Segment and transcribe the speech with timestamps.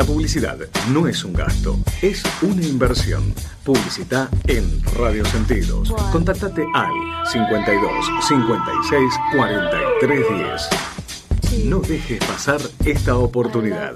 [0.00, 0.56] La publicidad
[0.94, 3.34] no es un gasto, es una inversión.
[3.62, 5.92] Publicita en Radio Sentidos.
[6.10, 6.90] Contáctate al
[7.30, 7.92] 52
[8.26, 10.24] 56 43
[11.50, 11.66] 10.
[11.66, 13.92] No dejes pasar esta oportunidad.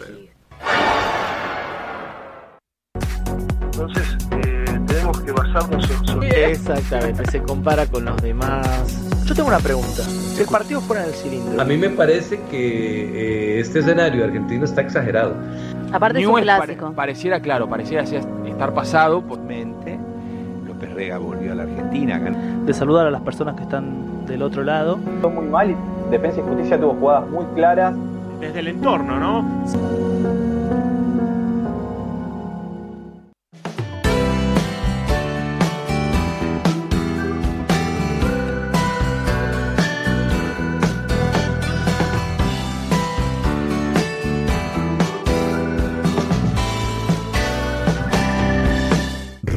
[3.62, 4.04] Entonces,
[4.44, 6.22] eh, tenemos que basarnos en...
[6.22, 8.66] Exactamente, se compara con los demás.
[9.24, 10.02] Yo tengo una pregunta.
[10.02, 11.62] Si el partido fuera en el cilindro.
[11.62, 15.34] A mí me parece que eh, este escenario argentino está exagerado.
[15.94, 16.92] Aparte es un clásico.
[16.92, 19.98] pareciera, claro, pareciera estar pasado por mente.
[20.66, 22.18] López Rega volvió a la Argentina.
[22.18, 24.98] De saludar a las personas que están del otro lado.
[25.20, 25.76] Fue muy mal y
[26.10, 27.94] Defensa y Justicia tuvo jugadas muy claras.
[28.40, 30.43] Desde el entorno, ¿no?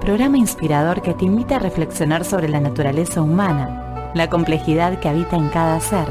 [0.00, 5.36] programa inspirador que te invita a reflexionar sobre la naturaleza humana, la complejidad que habita
[5.36, 6.08] en cada ser,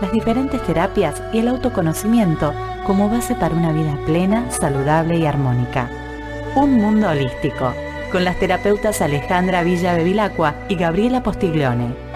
[0.00, 2.52] las diferentes terapias y el autoconocimiento
[2.86, 5.90] como base para una vida plena, saludable y armónica.
[6.54, 7.74] Un mundo holístico,
[8.12, 12.09] con las terapeutas Alejandra Villa Bevilacqua y Gabriela Postiglione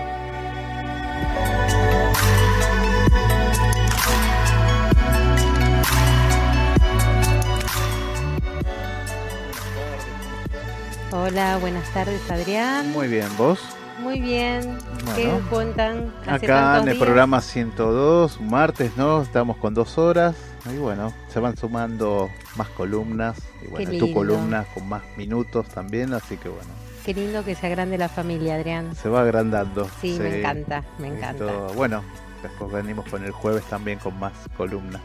[11.26, 12.92] Hola, buenas tardes Adrián.
[12.92, 13.58] Muy bien, ¿vos?
[13.98, 14.76] Muy bien.
[15.16, 16.12] ¿Qué cuentan?
[16.26, 19.22] acá en el programa 102, martes, ¿no?
[19.22, 20.36] Estamos con dos horas.
[20.70, 23.38] Y bueno, se van sumando más columnas.
[23.62, 26.68] Y bueno, tu columna con más minutos también, así que bueno.
[27.06, 28.94] Qué lindo que se agrande la familia, Adrián.
[28.94, 29.88] Se va agrandando.
[30.02, 31.50] Sí, me encanta, me encanta.
[31.74, 32.04] bueno,
[32.42, 35.00] después venimos con el jueves también con más columnas.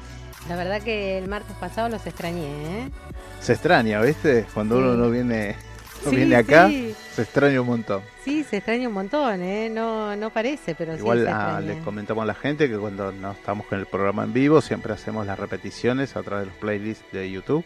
[0.50, 2.92] La verdad que el martes pasado los extrañé, ¿eh?
[3.40, 4.46] Se extraña, ¿viste?
[4.54, 5.69] Cuando uno no viene
[6.10, 8.02] viene acá, se extraña un montón.
[8.24, 9.70] Sí, se extraña un montón, ¿eh?
[9.70, 11.24] No, no parece, pero Igual sí.
[11.24, 14.62] Igual le comentamos a la gente que cuando no estamos con el programa en vivo,
[14.62, 17.66] siempre hacemos las repeticiones a través de los playlists de YouTube,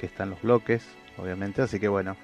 [0.00, 0.84] que están los bloques,
[1.16, 1.62] obviamente.
[1.62, 2.16] Así que bueno,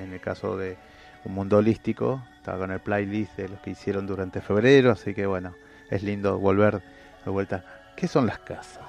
[0.00, 0.76] en el caso de
[1.24, 5.26] Un Mundo Holístico, estaba con el playlist de los que hicieron durante febrero, así que
[5.26, 5.54] bueno,
[5.90, 6.82] es lindo volver
[7.24, 7.64] de vuelta.
[7.96, 8.87] ¿Qué son las casas?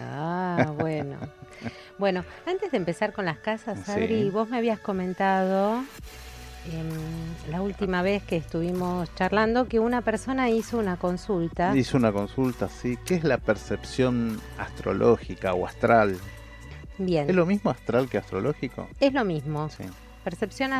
[0.00, 1.16] Ah, bueno.
[1.96, 5.76] Bueno, antes de empezar con las casas, Adri, vos me habías comentado
[6.66, 6.88] em,
[7.50, 11.74] la última vez que estuvimos charlando que una persona hizo una consulta.
[11.76, 12.98] Hizo una consulta, sí.
[13.06, 16.18] ¿Qué es la percepción astrológica o astral?
[16.98, 17.30] Bien.
[17.30, 18.88] ¿Es lo mismo astral que astrológico?
[18.98, 19.68] Es lo mismo.
[19.70, 19.84] Sí.
[20.24, 20.72] Percepción,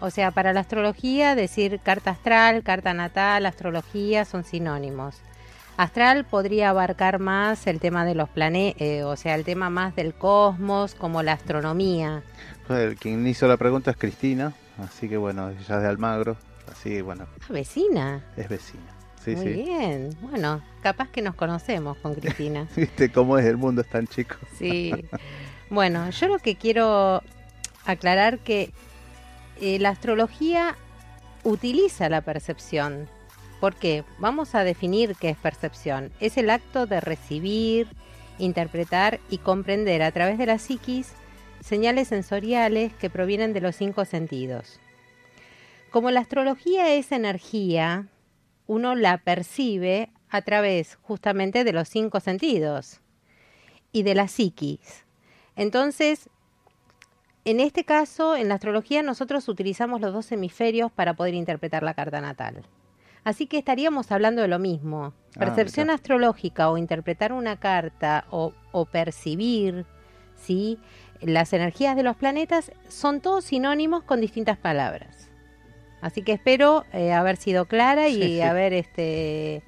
[0.00, 5.16] o sea, para la astrología decir carta astral, carta natal, astrología son sinónimos.
[5.82, 9.96] Astral podría abarcar más el tema de los planetas, eh, o sea, el tema más
[9.96, 12.22] del cosmos, como la astronomía.
[12.68, 16.36] Pues, quien hizo la pregunta es Cristina, así que bueno, ella es de Almagro,
[16.70, 17.26] así bueno.
[17.40, 18.24] Ah, vecina.
[18.36, 18.84] Es vecina.
[19.24, 22.68] Sí, Muy bien, bueno, capaz que nos conocemos con Cristina.
[22.76, 24.36] ¿Viste cómo es el mundo es tan chico?
[24.56, 24.92] sí.
[25.68, 27.22] Bueno, yo lo que quiero
[27.86, 28.70] aclarar que
[29.60, 30.76] eh, la astrología
[31.42, 33.08] utiliza la percepción
[33.62, 34.02] ¿Por qué?
[34.18, 36.10] Vamos a definir qué es percepción.
[36.18, 37.86] Es el acto de recibir,
[38.40, 41.12] interpretar y comprender a través de la psiquis
[41.60, 44.80] señales sensoriales que provienen de los cinco sentidos.
[45.92, 48.08] Como la astrología es energía,
[48.66, 53.00] uno la percibe a través justamente de los cinco sentidos
[53.92, 55.04] y de la psiquis.
[55.54, 56.28] Entonces,
[57.44, 61.94] en este caso, en la astrología nosotros utilizamos los dos hemisferios para poder interpretar la
[61.94, 62.64] carta natal.
[63.24, 65.14] Así que estaríamos hablando de lo mismo.
[65.36, 68.52] Ah, Percepción astrológica o interpretar una carta o,
[68.90, 69.86] percibir
[70.36, 70.78] ¿sí?
[71.20, 75.30] las energías de los planetas son todos sinónimos con distintas palabras.
[76.00, 79.62] Así que espero eh, haber sido clara y haber este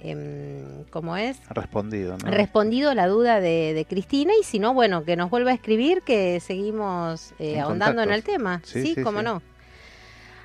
[0.00, 1.38] em, ¿cómo es?
[1.50, 2.30] Respondido, ¿no?
[2.30, 6.40] Respondido la duda de, Cristina y si no, bueno, que nos vuelva a escribir, que
[6.40, 8.62] seguimos eh, ahondando en el tema.
[8.64, 9.42] Sí, sí cómo no.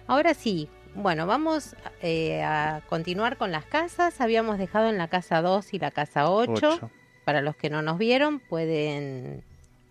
[0.07, 4.21] Ahora sí, bueno, vamos eh, a continuar con las casas.
[4.21, 6.89] Habíamos dejado en la casa 2 y la casa 8.
[7.25, 9.43] Para los que no nos vieron, pueden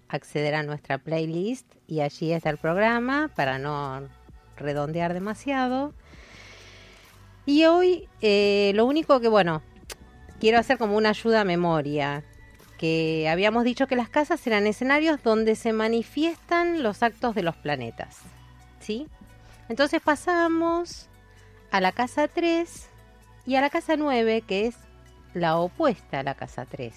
[0.09, 4.09] acceder a nuestra playlist y allí está el programa para no
[4.57, 5.93] redondear demasiado.
[7.45, 9.63] Y hoy eh, lo único que, bueno,
[10.41, 12.23] quiero hacer como una ayuda a memoria,
[12.79, 17.57] que habíamos dicho que las casas eran escenarios donde se manifiestan los actos de los
[17.57, 18.19] planetas.
[18.81, 19.09] ¿Sí?
[19.69, 21.09] Entonces pasamos
[21.71, 22.89] a la casa 3
[23.47, 24.77] y a la casa 9, que es
[25.33, 26.93] la opuesta a la casa 3.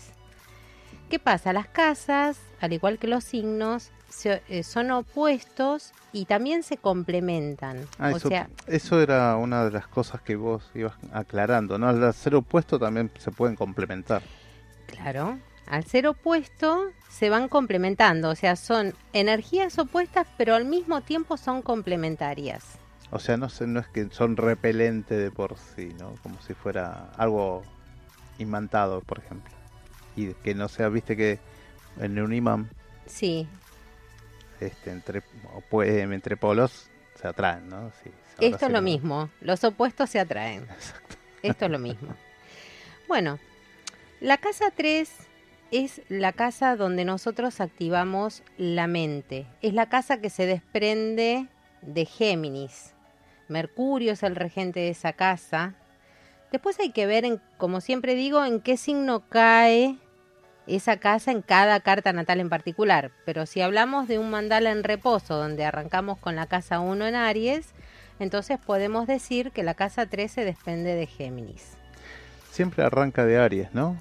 [1.10, 1.54] ¿Qué pasa?
[1.54, 3.92] Las casas, al igual que los signos,
[4.26, 7.86] eh, son opuestos y también se complementan.
[8.00, 8.30] Ah, eso,
[8.68, 11.88] eso era una de las cosas que vos ibas aclarando, ¿no?
[11.88, 14.22] Al ser opuesto también se pueden complementar.
[14.88, 15.38] Claro,
[15.70, 21.38] al ser opuesto se van complementando, o sea, son energías opuestas pero al mismo tiempo
[21.38, 22.64] son complementarias.
[23.10, 26.16] O sea, no, no es que son repelentes de por sí, ¿no?
[26.24, 27.64] Como si fuera algo
[28.38, 29.54] imantado, por ejemplo.
[30.16, 31.40] Y que no sea, viste que
[32.00, 32.70] en un imán.
[33.06, 33.48] Sí.
[34.60, 35.24] Este, entre,
[35.72, 37.92] entre polos se atraen, ¿no?
[38.40, 39.30] Esto es lo mismo.
[39.40, 40.64] Los opuestos se atraen.
[40.70, 41.16] Exacto.
[41.44, 42.14] Esto es lo mismo.
[43.08, 43.40] Bueno,
[44.20, 45.27] la casa 3
[45.72, 49.48] es la casa donde nosotros activamos la mente.
[49.62, 51.48] Es la casa que se desprende
[51.82, 52.94] de Géminis.
[53.48, 55.76] Mercurio es el regente de esa casa.
[56.52, 59.98] Después hay que ver, en, como siempre digo, en qué signo cae
[60.66, 63.12] esa casa en cada carta natal en particular.
[63.26, 67.16] Pero si hablamos de un mandala en reposo, donde arrancamos con la casa 1 en
[67.16, 67.74] Aries,
[68.20, 71.78] entonces podemos decir que la casa 3 se desprende de Géminis.
[72.52, 73.98] Siempre arranca de Aries, ¿no?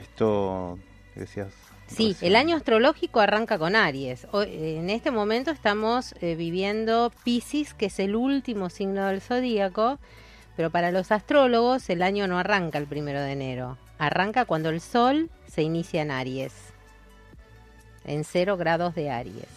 [0.00, 0.78] Esto
[1.24, 1.52] decías.
[1.86, 4.26] Sí, el año astrológico arranca con Aries.
[4.32, 9.98] en este momento estamos eh, viviendo Pisces, que es el último signo del zodíaco,
[10.56, 13.76] pero para los astrólogos el año no arranca el primero de enero.
[13.98, 16.52] Arranca cuando el Sol se inicia en Aries,
[18.04, 19.48] en cero grados de Aries.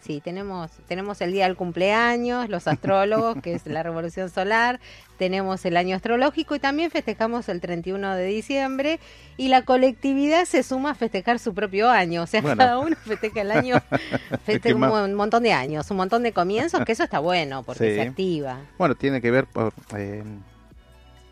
[0.00, 4.80] Sí, tenemos, tenemos el día del cumpleaños, los astrólogos, que es la revolución solar,
[5.18, 9.00] tenemos el año astrológico y también festejamos el 31 de diciembre
[9.36, 13.40] y la colectividad se suma a festejar su propio año, o sea, cada uno festeja
[13.40, 13.76] el año,
[14.44, 18.02] festeja un, montón de años, un montón de comienzos, que eso está bueno porque se
[18.02, 18.60] activa.
[18.78, 20.22] Bueno, tiene que ver, por, eh,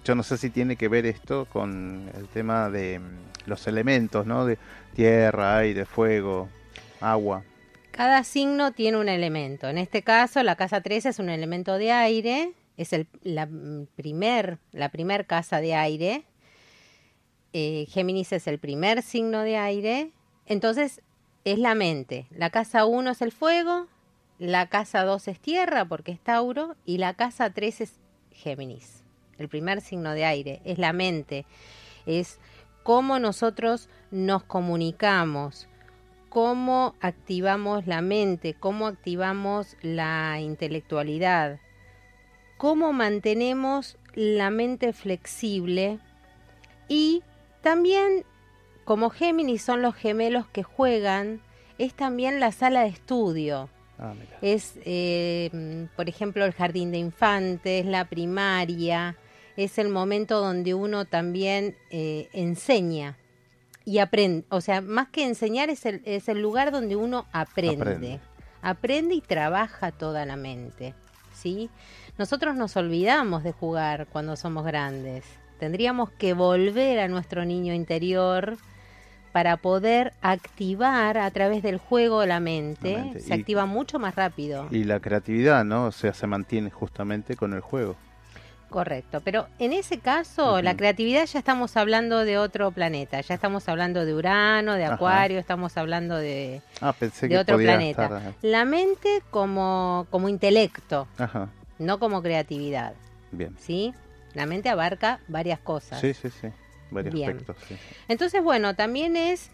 [0.04, 4.26] yo no sé si tiene que ver esto con el tema de mm, los elementos,
[4.26, 4.44] ¿no?
[4.44, 4.58] De
[4.94, 6.48] tierra, aire, fuego,
[7.00, 7.42] agua.
[7.96, 9.68] Cada signo tiene un elemento.
[9.68, 13.48] En este caso, la casa 13 es un elemento de aire, es el, la,
[13.96, 14.90] primer, la
[15.24, 16.24] casa de aire.
[17.54, 20.10] Eh, Géminis es el primer signo de aire.
[20.44, 21.00] Entonces,
[21.46, 22.26] es la mente.
[22.30, 23.86] La casa 1 es el fuego,
[24.38, 27.94] la casa 2 es tierra porque es Tauro y la casa 3 es
[28.30, 29.04] Géminis.
[29.38, 31.46] El primer signo de aire es la mente.
[32.04, 32.40] Es
[32.82, 35.66] cómo nosotros nos comunicamos,
[36.28, 41.58] cómo activamos la mente, cómo activamos la intelectualidad,
[42.56, 45.98] cómo mantenemos la mente flexible
[46.88, 47.22] y
[47.62, 48.24] también
[48.84, 51.40] como Géminis son los gemelos que juegan,
[51.76, 53.68] es también la sala de estudio.
[53.98, 59.16] Ah, es, eh, por ejemplo, el jardín de infantes, la primaria,
[59.56, 63.16] es el momento donde uno también eh, enseña
[63.86, 68.20] y aprende, o sea, más que enseñar es el, es el lugar donde uno aprende.
[68.60, 69.14] aprende.
[69.14, 70.92] y trabaja toda la mente,
[71.32, 71.70] ¿sí?
[72.18, 75.24] Nosotros nos olvidamos de jugar cuando somos grandes.
[75.60, 78.58] Tendríamos que volver a nuestro niño interior
[79.30, 83.20] para poder activar a través del juego la mente.
[83.20, 84.66] Se activa mucho más rápido.
[84.72, 85.84] Y la creatividad, ¿no?
[85.86, 87.94] O sea, se mantiene justamente con el juego.
[88.70, 93.68] Correcto, pero en ese caso la creatividad ya estamos hablando de otro planeta, ya estamos
[93.68, 98.34] hablando de Urano, de Acuario, estamos hablando de, ah, de otro planeta.
[98.42, 101.06] La mente como, como intelecto,
[101.78, 102.94] no como creatividad.
[103.30, 103.56] Bien.
[103.58, 103.94] ¿Sí?
[104.34, 106.00] La mente abarca varias cosas.
[106.00, 106.48] Sí, sí, sí,
[106.90, 107.56] varios aspectos.
[108.08, 109.50] Entonces, bueno, también es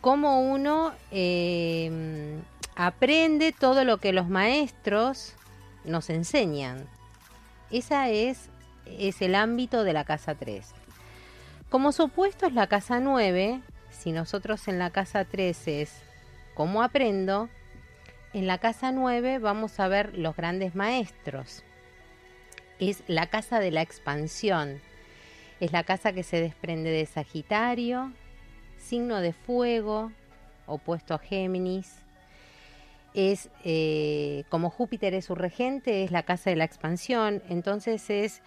[0.00, 2.38] como uno eh,
[2.74, 5.34] aprende todo lo que los maestros
[5.84, 6.86] nos enseñan.
[7.70, 8.48] Esa es,
[8.86, 10.72] es el ámbito de la casa 3.
[11.68, 16.02] Como supuesto es la casa 9, si nosotros en la casa 3 es
[16.54, 17.48] cómo aprendo,
[18.32, 21.64] en la casa 9 vamos a ver los grandes maestros.
[22.78, 24.80] Es la casa de la expansión.
[25.58, 28.12] Es la casa que se desprende de Sagitario,
[28.78, 30.12] signo de fuego,
[30.66, 32.05] opuesto a Géminis,
[33.16, 38.42] es, eh, como Júpiter es su regente, es la casa de la expansión, entonces es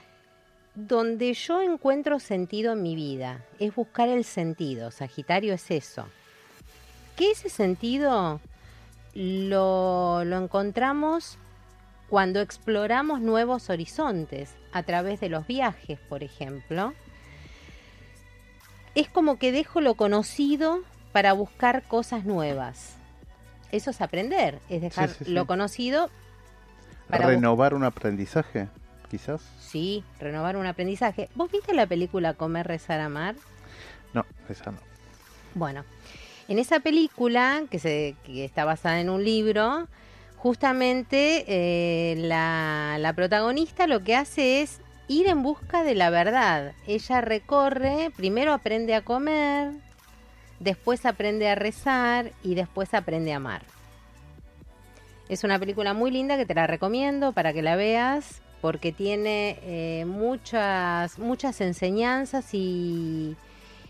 [0.75, 6.05] donde yo encuentro sentido en mi vida, es buscar el sentido, Sagitario es eso.
[7.15, 8.39] que ese sentido
[9.15, 11.38] lo, lo encontramos
[12.07, 16.93] cuando exploramos nuevos horizontes a través de los viajes, por ejemplo.
[18.93, 22.98] Es como que dejo lo conocido para buscar cosas nuevas.
[23.71, 25.31] Eso es aprender, es dejar Sí, sí, sí.
[25.31, 26.09] lo conocido
[27.09, 28.67] para Renovar un aprendizaje,
[29.09, 29.41] quizás.
[29.59, 31.27] Sí, renovar un aprendizaje.
[31.33, 33.35] ¿Vos viste la película Comer, Rezar, Amar?
[34.13, 34.77] No, esa no.
[35.55, 35.83] Bueno,
[36.47, 39.88] en esa película, que, se, que está basada en un libro,
[40.38, 46.73] justamente eh, la, la protagonista lo que hace es ir en busca de la verdad.
[46.85, 49.71] Ella recorre, primero aprende a comer,
[50.59, 53.61] después aprende a rezar y después aprende a amar.
[55.29, 59.59] Es una película muy linda que te la recomiendo para que la veas porque tiene
[59.63, 63.37] eh, muchas, muchas enseñanzas y,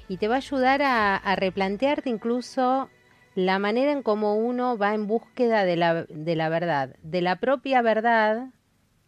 [0.08, 2.90] y te va a ayudar a, replantearte incluso
[3.36, 7.38] la manera en cómo uno va en búsqueda de la, de la verdad, de la
[7.38, 8.50] propia verdad,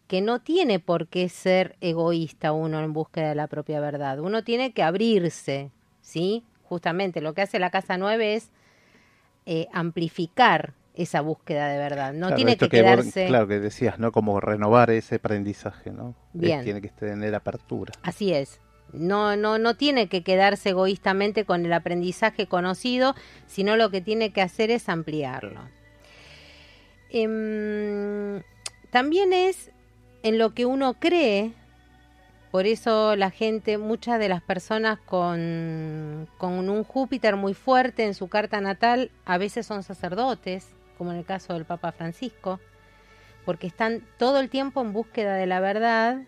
[0.06, 4.20] que no tiene por qué ser egoísta uno en búsqueda de la propia verdad.
[4.20, 6.44] Uno tiene que abrirse, ¿sí?
[6.72, 8.48] Justamente lo que hace la Casa 9 es
[9.44, 12.14] eh, amplificar esa búsqueda de verdad.
[12.14, 13.26] No Claro, tiene que vos- quedarse...
[13.26, 14.10] claro, que decías, ¿no?
[14.10, 16.14] Como renovar ese aprendizaje, ¿no?
[16.32, 16.64] Es- Bien.
[16.64, 17.92] tiene que tener apertura.
[18.02, 18.58] Así es.
[18.94, 23.14] No, no, no tiene que quedarse egoístamente con el aprendizaje conocido,
[23.46, 25.60] sino lo que tiene que hacer es ampliarlo.
[27.10, 28.42] Em,
[28.90, 29.70] también es
[30.22, 31.52] en lo que uno cree,
[32.52, 38.12] por eso la gente, muchas de las personas con, con un Júpiter muy fuerte en
[38.12, 40.66] su carta natal, a veces son sacerdotes,
[40.98, 42.60] como en el caso del Papa Francisco,
[43.46, 46.24] porque están todo el tiempo en búsqueda de la verdad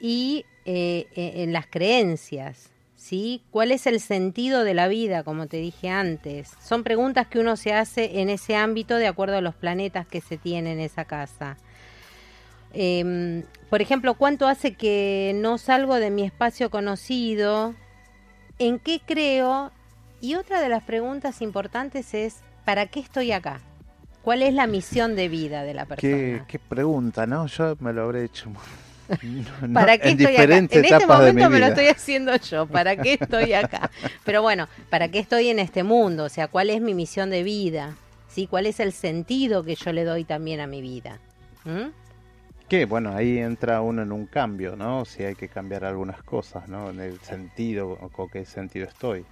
[0.00, 3.42] y eh, eh, en las creencias, ¿sí?
[3.50, 6.52] ¿Cuál es el sentido de la vida, como te dije antes?
[6.62, 10.22] Son preguntas que uno se hace en ese ámbito de acuerdo a los planetas que
[10.22, 11.58] se tienen en esa casa.
[12.72, 17.74] Em, por ejemplo, ¿cuánto hace que no salgo de mi espacio conocido?
[18.58, 19.72] ¿En qué creo?
[20.20, 23.60] Y otra de las preguntas importantes es, ¿para qué estoy acá?
[24.22, 26.16] ¿Cuál es la misión de vida de la persona?
[26.16, 27.46] ¿Qué, qué pregunta, ¿no?
[27.46, 28.50] Yo me lo habré hecho
[29.66, 30.56] no, ¿Para qué en estoy acá?
[30.56, 32.66] En este momento me lo estoy haciendo yo.
[32.66, 33.90] ¿Para qué estoy acá?
[34.24, 36.24] Pero bueno, ¿para qué estoy en este mundo?
[36.24, 37.96] O sea, ¿cuál es mi misión de vida?
[38.28, 38.46] ¿Sí?
[38.46, 41.18] ¿Cuál es el sentido que yo le doy también a mi vida?
[41.64, 41.88] ¿Mm?
[42.70, 45.04] Que bueno, ahí entra uno en un cambio, ¿no?
[45.04, 46.90] Si hay que cambiar algunas cosas, ¿no?
[46.90, 49.26] En el sentido, o con qué sentido estoy.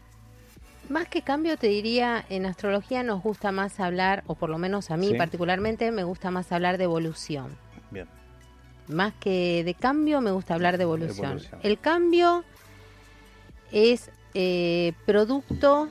[0.88, 4.90] Más que cambio, te diría, en astrología nos gusta más hablar, o por lo menos
[4.90, 5.14] a mí Sí.
[5.14, 7.56] particularmente, me gusta más hablar de evolución.
[7.92, 8.08] Bien.
[8.88, 11.26] Más que de cambio, me gusta hablar de evolución.
[11.26, 11.60] Evolución.
[11.62, 12.42] El cambio
[13.70, 15.88] es eh, producto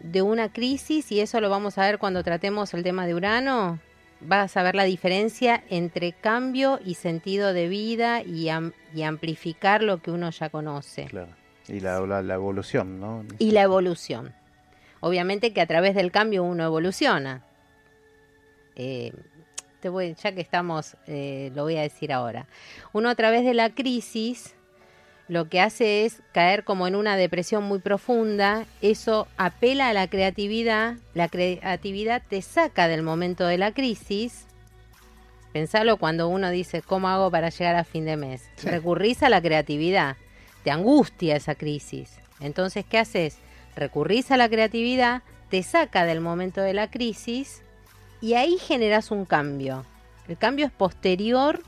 [0.00, 3.78] de una crisis y eso lo vamos a ver cuando tratemos el tema de Urano.
[4.20, 9.82] Vas a ver la diferencia entre cambio y sentido de vida y, am- y amplificar
[9.82, 11.04] lo que uno ya conoce.
[11.04, 11.32] Claro.
[11.68, 13.24] Y la, la, la evolución, ¿no?
[13.38, 14.34] Y la evolución.
[15.00, 17.44] Obviamente que a través del cambio uno evoluciona.
[18.74, 19.12] Eh,
[19.80, 22.48] te voy, ya que estamos, eh, lo voy a decir ahora.
[22.92, 24.56] Uno a través de la crisis
[25.28, 28.64] lo que hace es caer como en una depresión muy profunda.
[28.80, 30.96] Eso apela a la creatividad.
[31.12, 34.46] La creatividad te saca del momento de la crisis.
[35.52, 38.48] Pensalo cuando uno dice, ¿cómo hago para llegar a fin de mes?
[38.56, 38.68] Sí.
[38.68, 40.16] Recurrís a la creatividad.
[40.64, 42.18] Te angustia esa crisis.
[42.40, 43.38] Entonces, ¿qué haces?
[43.76, 47.62] Recurrís a la creatividad, te saca del momento de la crisis
[48.20, 49.84] y ahí generas un cambio.
[50.26, 51.62] El cambio es posterior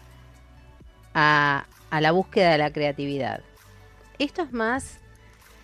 [1.14, 3.40] a, a la búsqueda de la creatividad.
[4.20, 4.98] Esto es más,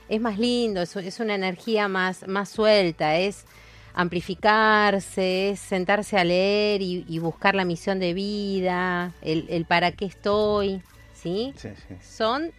[0.08, 3.44] es más lindo, es, es una energía más, más suelta, es
[3.92, 9.92] amplificarse, es sentarse a leer y, y buscar la misión de vida, el, el para
[9.92, 10.80] qué estoy,
[11.12, 11.52] ¿sí?
[11.56, 11.96] Sí, sí.
[12.00, 12.50] Son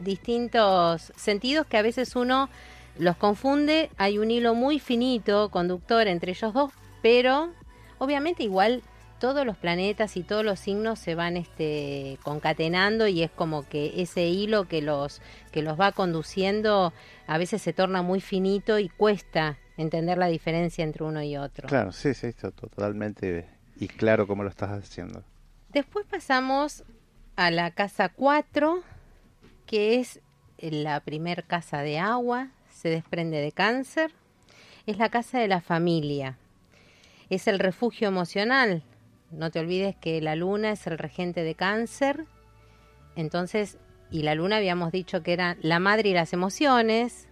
[0.00, 2.50] distintos sentidos que a veces uno
[2.98, 3.88] los confunde.
[3.96, 7.54] Hay un hilo muy finito, conductor entre ellos dos, pero
[7.96, 8.82] obviamente igual
[9.18, 14.00] todos los planetas y todos los signos se van este concatenando y es como que
[14.02, 16.92] ese hilo que los que los va conduciendo
[17.26, 21.68] a veces se torna muy finito y cuesta entender la diferencia entre uno y otro.
[21.68, 23.46] Claro, sí, sí, totalmente
[23.78, 25.22] y claro como lo estás haciendo.
[25.70, 26.84] Después pasamos
[27.36, 28.82] a la casa 4,
[29.66, 30.20] que es
[30.58, 34.12] la primer casa de agua, se desprende de cáncer.
[34.86, 36.38] Es la casa de la familia.
[37.28, 38.82] Es el refugio emocional.
[39.30, 42.26] No te olvides que la luna es el regente de cáncer.
[43.16, 43.78] Entonces,
[44.10, 47.28] y la luna habíamos dicho que era la madre y las emociones.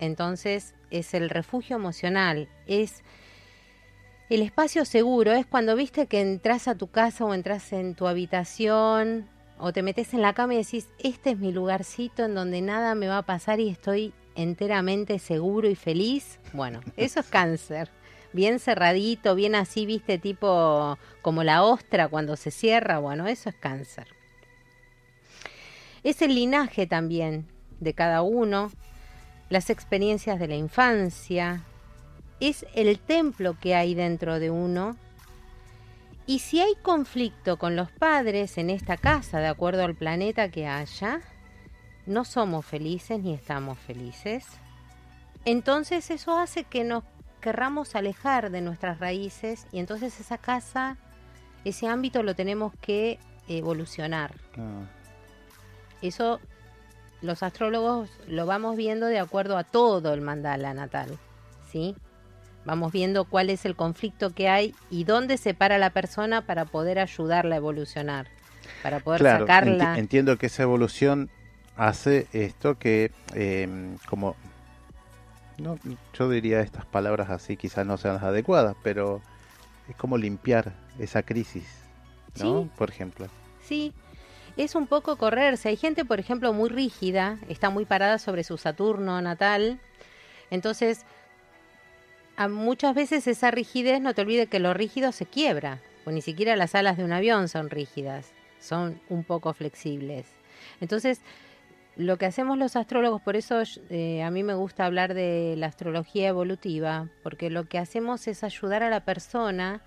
[0.00, 3.02] Entonces, es el refugio emocional, es
[4.30, 8.06] el espacio seguro, es cuando viste que entras a tu casa o entras en tu
[8.06, 9.28] habitación
[9.58, 12.94] o te metes en la cama y decís, este es mi lugarcito en donde nada
[12.94, 16.38] me va a pasar y estoy enteramente seguro y feliz.
[16.52, 17.90] Bueno, eso es cáncer.
[18.32, 22.98] Bien cerradito, bien así, viste, tipo como la ostra cuando se cierra.
[22.98, 24.06] Bueno, eso es cáncer.
[26.04, 27.46] Es el linaje también
[27.80, 28.70] de cada uno,
[29.50, 31.64] las experiencias de la infancia,
[32.40, 34.96] es el templo que hay dentro de uno.
[36.26, 40.66] Y si hay conflicto con los padres en esta casa, de acuerdo al planeta que
[40.66, 41.20] haya,
[42.06, 44.46] no somos felices ni estamos felices.
[45.44, 47.04] Entonces eso hace que nos
[47.40, 50.96] querramos alejar de nuestras raíces y entonces esa casa,
[51.64, 53.18] ese ámbito lo tenemos que
[53.48, 54.34] evolucionar.
[54.56, 54.84] Ah.
[56.02, 56.40] Eso
[57.20, 61.18] los astrólogos lo vamos viendo de acuerdo a todo el mandala natal,
[61.70, 61.96] ¿sí?
[62.64, 66.64] Vamos viendo cuál es el conflicto que hay y dónde se para la persona para
[66.64, 68.26] poder ayudarla a evolucionar,
[68.82, 69.98] para poder sacarla.
[69.98, 71.30] entiendo que esa evolución
[71.76, 74.36] hace esto que, em, como,
[75.58, 75.78] no,
[76.12, 79.20] yo diría estas palabras así, quizás no sean las adecuadas, pero
[79.88, 81.66] es como limpiar esa crisis,
[82.38, 82.68] ¿no?
[82.76, 83.26] Por ejemplo.
[83.62, 83.92] Sí,
[84.56, 85.68] es un poco correrse.
[85.68, 89.80] Hay gente, por ejemplo, muy rígida, está muy parada sobre su Saturno natal,
[90.50, 91.04] entonces
[92.48, 96.54] muchas veces esa rigidez, no te olvides que lo rígido se quiebra, pues ni siquiera
[96.54, 100.26] las alas de un avión son rígidas, son un poco flexibles.
[100.80, 101.20] Entonces,
[101.98, 105.66] lo que hacemos los astrólogos, por eso eh, a mí me gusta hablar de la
[105.66, 109.82] astrología evolutiva, porque lo que hacemos es ayudar a la persona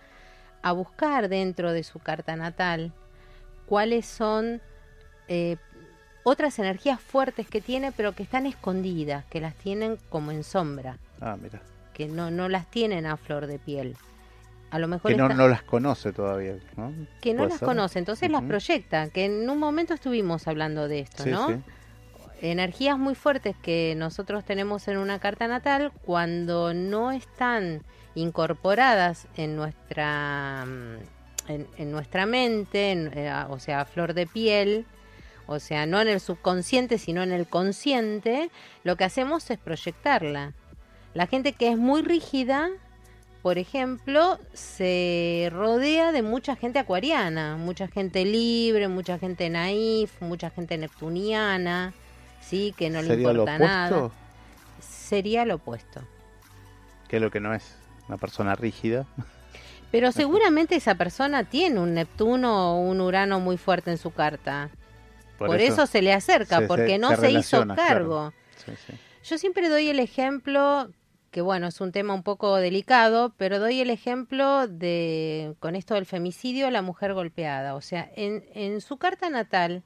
[0.62, 2.94] a buscar dentro de su carta natal
[3.66, 4.62] cuáles son
[5.28, 5.58] eh,
[6.24, 11.00] otras energías fuertes que tiene, pero que están escondidas, que las tienen como en sombra.
[11.20, 11.62] Ah, mira
[11.94, 13.96] que no, no las tienen a flor de piel.
[14.70, 16.94] A lo mejor que no, no las conoce todavía, ¿no?
[17.20, 21.26] Que no las conoce, entonces las proyecta, que en un momento estuvimos hablando de esto,
[21.26, 21.62] ¿no?
[22.42, 27.84] Energías muy fuertes que nosotros tenemos en una carta natal cuando no están
[28.16, 31.22] incorporadas en nuestra mm,
[31.78, 34.86] en, nuestra mente, eh, o sea, flor de piel,
[35.48, 38.50] o sea, no en el subconsciente, sino en el consciente,
[38.84, 40.54] lo que hacemos es proyectarla.
[41.14, 42.70] La gente que es muy rígida,
[43.42, 50.52] por ejemplo, se rodea de mucha gente acuariana, mucha gente libre, mucha gente naif, mucha
[50.52, 51.94] gente neptuniana,
[52.42, 54.12] sí, que no le importa nada.
[54.80, 56.02] Sería lo opuesto.
[57.08, 57.76] Que lo que no es
[58.08, 59.06] una persona rígida.
[59.92, 64.70] Pero seguramente esa persona tiene un Neptuno o un Urano muy fuerte en su carta.
[65.38, 68.32] Por, eso, se le acerca, porque no se, hizo cargo.
[69.24, 70.90] Yo siempre doy el ejemplo
[71.32, 75.96] que bueno, es un tema un poco delicado, pero doy el ejemplo de, con esto
[75.96, 77.76] del femicidio, la mujer golpeada.
[77.76, 79.84] O sea, en, en su carta natal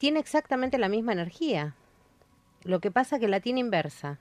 [0.00, 1.74] tiene exactamente la misma energía.
[2.64, 4.18] Lo que pasa que la tiene inversa.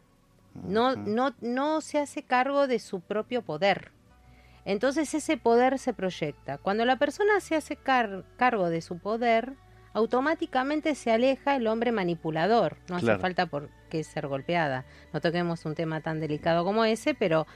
[0.53, 3.93] No, no, no se hace cargo de su propio poder.
[4.65, 6.57] Entonces ese poder se proyecta.
[6.57, 9.53] Cuando la persona se hace cargo de su poder,
[9.93, 12.75] automáticamente se aleja el hombre manipulador.
[12.89, 14.83] No hace falta por qué ser golpeada.
[15.13, 17.47] No toquemos un tema tan delicado como ese, pero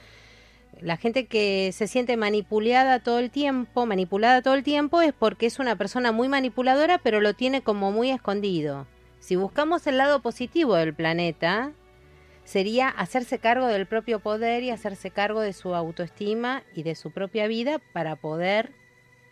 [0.80, 5.46] la gente que se siente manipulada todo el tiempo, manipulada todo el tiempo, es porque
[5.46, 8.86] es una persona muy manipuladora, pero lo tiene como muy escondido.
[9.20, 11.72] Si buscamos el lado positivo del planeta,
[12.44, 17.10] sería hacerse cargo del propio poder y hacerse cargo de su autoestima y de su
[17.10, 18.72] propia vida para poder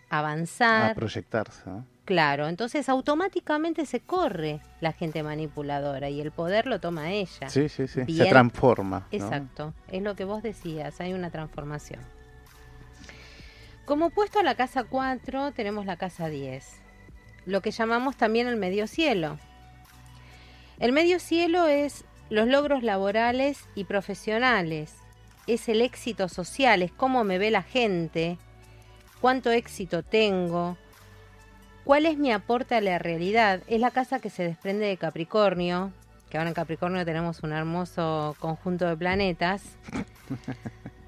[0.08, 0.92] avanzar.
[0.92, 1.70] A proyectarse.
[2.04, 7.48] Claro, entonces automáticamente se corre la gente manipuladora y el poder lo toma ella.
[7.48, 8.04] Sí, sí, sí.
[8.12, 9.06] Se transforma.
[9.12, 12.00] Exacto, es lo que vos decías, hay una transformación.
[13.84, 16.80] Como puesto a la casa 4 tenemos la casa 10,
[17.46, 19.38] lo que llamamos también el medio cielo.
[20.80, 24.94] El medio cielo es los logros laborales y profesionales,
[25.46, 28.38] es el éxito social, es cómo me ve la gente,
[29.20, 30.76] cuánto éxito tengo,
[31.84, 33.60] ¿Cuál es mi aporte a la realidad?
[33.66, 35.92] Es la casa que se desprende de Capricornio,
[36.30, 39.64] que ahora en Capricornio tenemos un hermoso conjunto de planetas.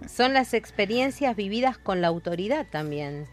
[0.09, 3.27] Son las experiencias vividas con la autoridad también.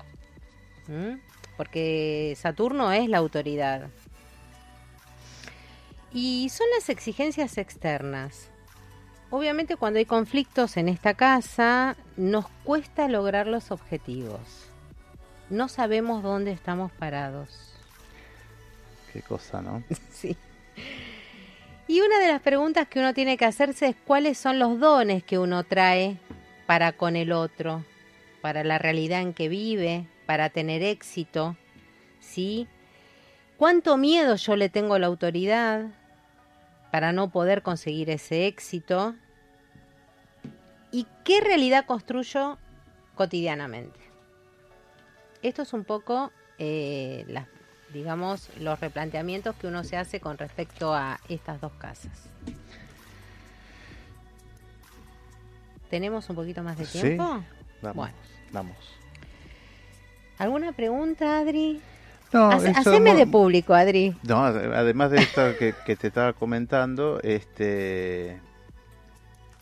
[1.57, 3.89] Porque Saturno es la autoridad.
[6.13, 8.49] Y son las exigencias externas.
[9.31, 14.70] Obviamente cuando hay conflictos en esta casa nos cuesta lograr los objetivos
[15.51, 17.73] no sabemos dónde estamos parados.
[19.13, 19.83] Qué cosa, ¿no?
[20.11, 20.35] sí.
[21.87, 25.23] Y una de las preguntas que uno tiene que hacerse es cuáles son los dones
[25.23, 26.17] que uno trae
[26.65, 27.83] para con el otro,
[28.39, 31.57] para la realidad en que vive, para tener éxito,
[32.21, 32.67] ¿sí?
[33.57, 35.87] ¿Cuánto miedo yo le tengo a la autoridad
[36.91, 39.15] para no poder conseguir ese éxito?
[40.91, 42.57] ¿Y qué realidad construyo
[43.15, 44.10] cotidianamente?
[45.41, 47.25] Esto es un poco, eh,
[47.93, 52.11] digamos, los replanteamientos que uno se hace con respecto a estas dos casas.
[55.89, 57.23] ¿Tenemos un poquito más de Sí, tiempo?
[57.81, 58.13] Vamos, Bueno.
[58.51, 58.77] vamos.
[60.37, 61.81] ¿Alguna pregunta, Adri?
[62.31, 64.15] No, haceme de público, Adri.
[64.23, 68.39] No, ade- además de esto que, que te estaba comentando, este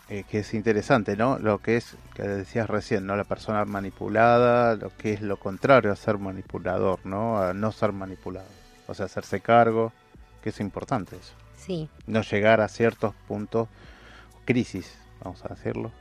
[0.09, 1.37] eh, que es interesante, ¿no?
[1.37, 3.15] Lo que es, que decías recién, ¿no?
[3.15, 7.39] La persona manipulada, lo que es lo contrario a ser manipulador, ¿no?
[7.39, 8.47] A no ser manipulado.
[8.87, 9.93] O sea, hacerse cargo,
[10.41, 11.33] que es importante eso.
[11.57, 11.89] Sí.
[12.07, 13.67] No llegar a ciertos puntos,
[14.45, 15.91] crisis, vamos a decirlo.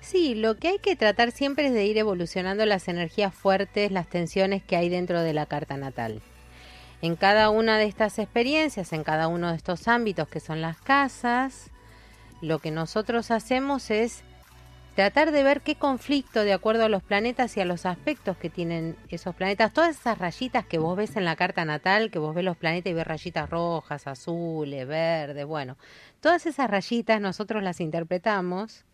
[0.00, 4.08] Sí, lo que hay que tratar siempre es de ir evolucionando las energías fuertes, las
[4.08, 6.20] tensiones que hay dentro de la carta natal.
[7.00, 10.78] En cada una de estas experiencias, en cada uno de estos ámbitos que son las
[10.78, 11.70] casas,
[12.40, 14.22] lo que nosotros hacemos es
[14.94, 18.50] tratar de ver qué conflicto de acuerdo a los planetas y a los aspectos que
[18.50, 22.34] tienen esos planetas, todas esas rayitas que vos ves en la carta natal, que vos
[22.34, 25.76] ves los planetas y ves rayitas rojas, azules, verdes, bueno,
[26.20, 28.84] todas esas rayitas nosotros las interpretamos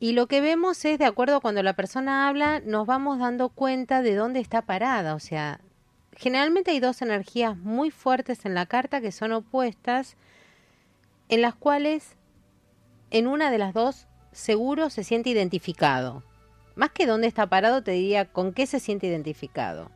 [0.00, 3.48] y lo que vemos es, de acuerdo a cuando la persona habla, nos vamos dando
[3.48, 5.14] cuenta de dónde está parada.
[5.14, 5.60] O sea,
[6.16, 10.16] generalmente hay dos energías muy fuertes en la carta que son opuestas,
[11.30, 12.16] en las cuales
[13.14, 16.24] en una de las dos seguro se siente identificado.
[16.74, 19.90] Más que dónde está parado, te diría con qué se siente identificado.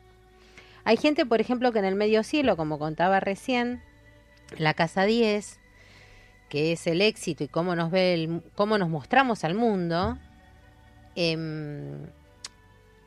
[0.85, 3.83] Hay gente, por ejemplo, que en el medio cielo, como contaba recién,
[4.57, 5.59] la casa 10,
[6.48, 10.16] que es el éxito y cómo nos ve el- cómo nos mostramos al mundo
[11.16, 12.07] em,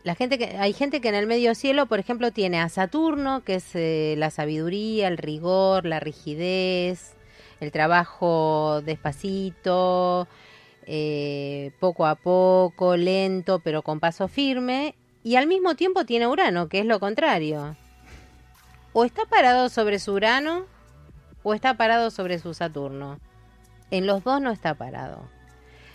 [0.04, 3.44] la gente que hay gente que en el medio cielo por ejemplo tiene a Saturno
[3.46, 7.16] que es eh, la sabiduría el rigor la rigidez
[7.62, 10.28] el trabajo despacito
[10.86, 16.68] eh, poco a poco lento pero con paso firme y al mismo tiempo tiene Urano
[16.68, 17.78] que es lo contrario
[18.92, 20.66] o está parado sobre su Urano
[21.44, 23.20] o está parado sobre su Saturno
[23.92, 25.28] en los dos no está parado.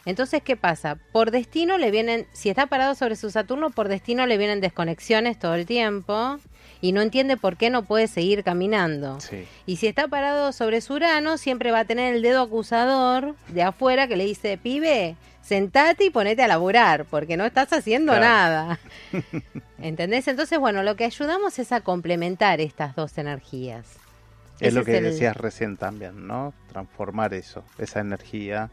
[0.07, 0.97] Entonces, ¿qué pasa?
[1.13, 5.39] Por destino le vienen, si está parado sobre su Saturno, por destino le vienen desconexiones
[5.39, 6.39] todo el tiempo
[6.81, 9.21] y no entiende por qué no puede seguir caminando.
[9.21, 9.45] Sí.
[9.67, 13.63] Y si está parado sobre su Urano, siempre va a tener el dedo acusador de
[13.65, 18.25] afuera que le dice, pibe, sentate y ponete a laburar, porque no estás haciendo Claro.
[18.25, 18.79] nada.
[19.83, 20.29] ¿Entendés?
[20.29, 23.87] Entonces, bueno, lo que ayudamos es a complementar estas dos energías.
[24.61, 26.55] Es Ese lo que el- decías recién también, ¿no?
[26.69, 28.71] Transformar eso, esa energía.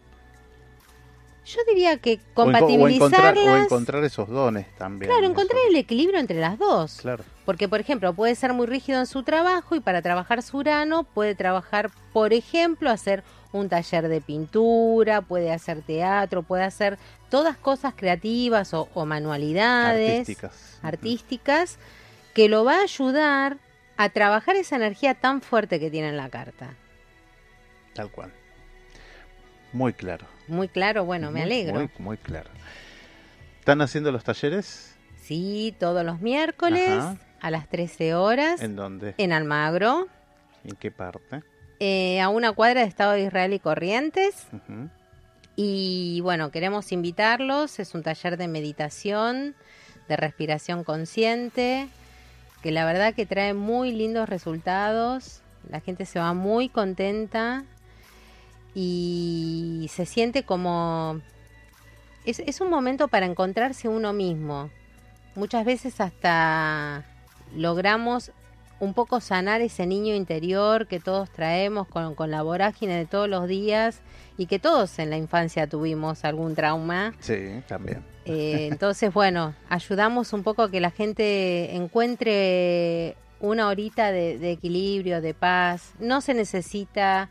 [1.45, 3.63] Yo diría que enco- o encontrar, o compatibilizarlas.
[3.65, 5.09] encontrar esos dones también.
[5.09, 5.31] Claro, eso.
[5.31, 6.99] encontrar el equilibrio entre las dos.
[7.01, 7.23] Claro.
[7.45, 11.03] Porque, por ejemplo, puede ser muy rígido en su trabajo y para trabajar su Urano
[11.03, 16.97] puede trabajar, por ejemplo, hacer un taller de pintura, puede hacer teatro, puede hacer
[17.29, 20.79] todas cosas creativas o, o manualidades Artísticas.
[20.81, 21.77] artísticas
[22.33, 23.57] que lo va a ayudar
[23.97, 26.73] a trabajar esa energía tan fuerte que tiene en la carta.
[27.93, 28.31] Tal cual.
[29.73, 30.25] Muy claro.
[30.47, 31.73] Muy claro, bueno, me alegro.
[31.75, 32.49] Muy, muy claro.
[33.59, 34.95] ¿Están haciendo los talleres?
[35.21, 37.17] Sí, todos los miércoles Ajá.
[37.41, 39.15] a las 13 horas ¿En dónde?
[39.17, 40.07] en Almagro.
[40.63, 41.41] ¿En qué parte?
[41.79, 44.47] eh, a una cuadra de Estado de Israel y Corrientes.
[45.55, 47.79] Y bueno, queremos invitarlos.
[47.79, 49.55] Es un taller de meditación,
[50.07, 51.87] de respiración consciente,
[52.61, 55.41] que la verdad que trae muy lindos resultados.
[55.69, 57.63] La gente se va muy contenta
[58.73, 61.21] y se siente como...
[62.25, 64.69] Es, es un momento para encontrarse uno mismo.
[65.35, 67.05] Muchas veces hasta
[67.55, 68.31] logramos
[68.79, 73.29] un poco sanar ese niño interior que todos traemos con, con la vorágine de todos
[73.29, 74.01] los días
[74.37, 77.13] y que todos en la infancia tuvimos algún trauma.
[77.19, 78.03] Sí, también.
[78.25, 84.51] Eh, entonces, bueno, ayudamos un poco a que la gente encuentre una horita de, de
[84.51, 85.93] equilibrio, de paz.
[85.99, 87.29] No se necesita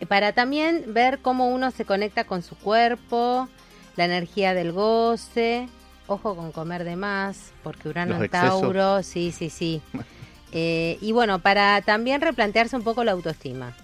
[0.09, 3.49] Para también ver cómo uno se conecta con su cuerpo,
[3.95, 5.69] la energía del goce.
[6.09, 8.61] Ojo con comer de más, porque Urano Los en excesos.
[8.61, 9.81] Tauro, sí, sí, sí.
[10.51, 13.75] Eh, y bueno, para también replantearse un poco la autoestima.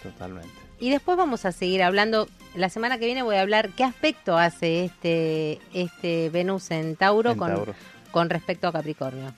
[0.00, 0.48] Totalmente.
[0.78, 2.28] Y después vamos a seguir hablando.
[2.54, 7.32] La semana que viene voy a hablar qué aspecto hace este, este Venus en Tauro,
[7.32, 7.74] En con, Tauro.
[8.12, 9.34] con respecto a Capricornio.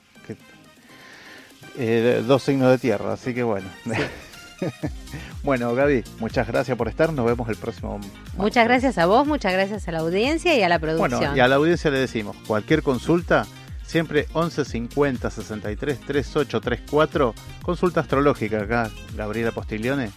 [1.79, 3.69] Eh, dos signos de tierra, así que bueno.
[5.43, 7.13] bueno, Gaby, muchas gracias por estar.
[7.13, 8.01] Nos vemos el próximo.
[8.37, 11.21] Muchas gracias a vos, muchas gracias a la audiencia y a la producción.
[11.21, 13.47] Bueno, y a la audiencia le decimos, cualquier consulta,
[13.85, 20.11] siempre 11 50 63 38 34, consulta astrológica acá, Gabriela Postiglione,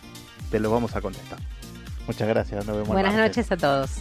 [0.49, 1.39] te lo vamos a contestar.
[2.07, 2.89] Muchas gracias, nos vemos.
[2.89, 3.91] Buenas noches a todos.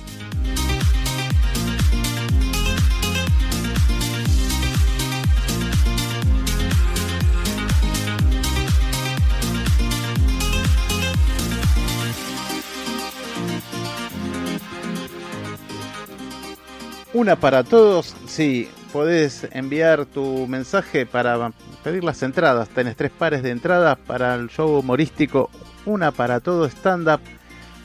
[17.19, 21.51] Una para todos, sí, podés enviar tu mensaje para
[21.83, 22.69] pedir las entradas.
[22.69, 25.51] Tenés tres pares de entradas para el show humorístico,
[25.85, 27.19] una para todo stand-up,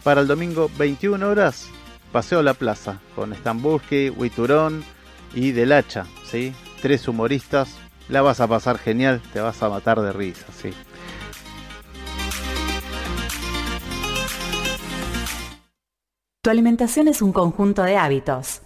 [0.03, 1.67] para el domingo 21 horas,
[2.11, 4.83] Paseo a la Plaza, con Stambulski, Huiturón
[5.33, 6.53] y Del Hacha, ¿sí?
[6.83, 7.75] Tres humoristas,
[8.09, 10.69] la vas a pasar genial, te vas a matar de risa, ¿sí?
[16.43, 18.62] Tu alimentación es un conjunto de hábitos.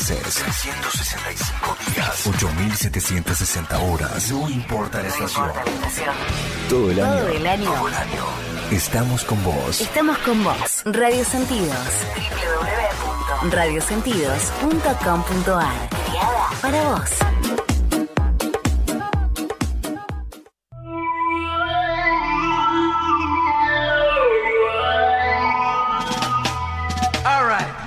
[0.00, 4.30] Meses, 365 días, 8760 horas.
[4.30, 5.50] No importa la estación.
[6.68, 7.18] Todo el año.
[7.18, 7.72] Todo el año.
[8.70, 9.80] Estamos con vos.
[9.80, 10.82] Estamos con vos.
[10.86, 11.76] Radio Sentidos.
[13.42, 15.88] www.radiosentidos.com.ar.
[15.88, 17.10] Creada para vos.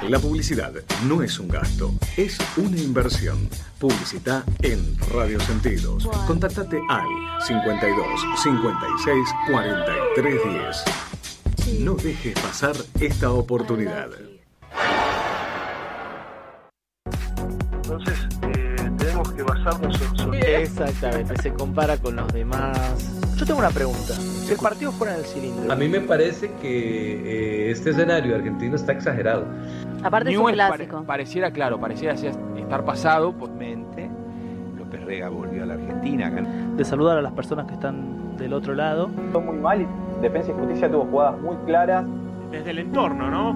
[0.09, 0.71] La publicidad
[1.07, 3.49] no es un gasto, es una inversión.
[3.79, 6.07] Publicita en Radio Sentidos.
[6.27, 7.05] Contactate al
[7.45, 8.05] 52
[8.43, 9.17] 56
[9.51, 11.79] 43 10.
[11.81, 14.09] No dejes pasar esta oportunidad.
[17.75, 18.19] Entonces,
[18.55, 22.77] eh, tenemos que basarnos en- Exactamente, se compara con los demás.
[23.35, 24.13] Yo tengo una pregunta.
[24.13, 25.71] Si el partido fuera en el cilindro.
[25.71, 29.45] A mí me parece que eh, este escenario argentino está exagerado.
[30.03, 31.03] Aparte es un Newell's pare- clásico.
[31.05, 34.09] pareciera, claro, pareciera estar pasado por mente.
[34.77, 36.29] López Rega volvió a la Argentina.
[36.75, 39.09] De saludar a las personas que están del otro lado.
[39.31, 39.87] Fue muy mal y
[40.21, 42.05] Defensa y Justicia tuvo jugadas muy claras.
[42.51, 43.55] Desde el entorno, ¿no?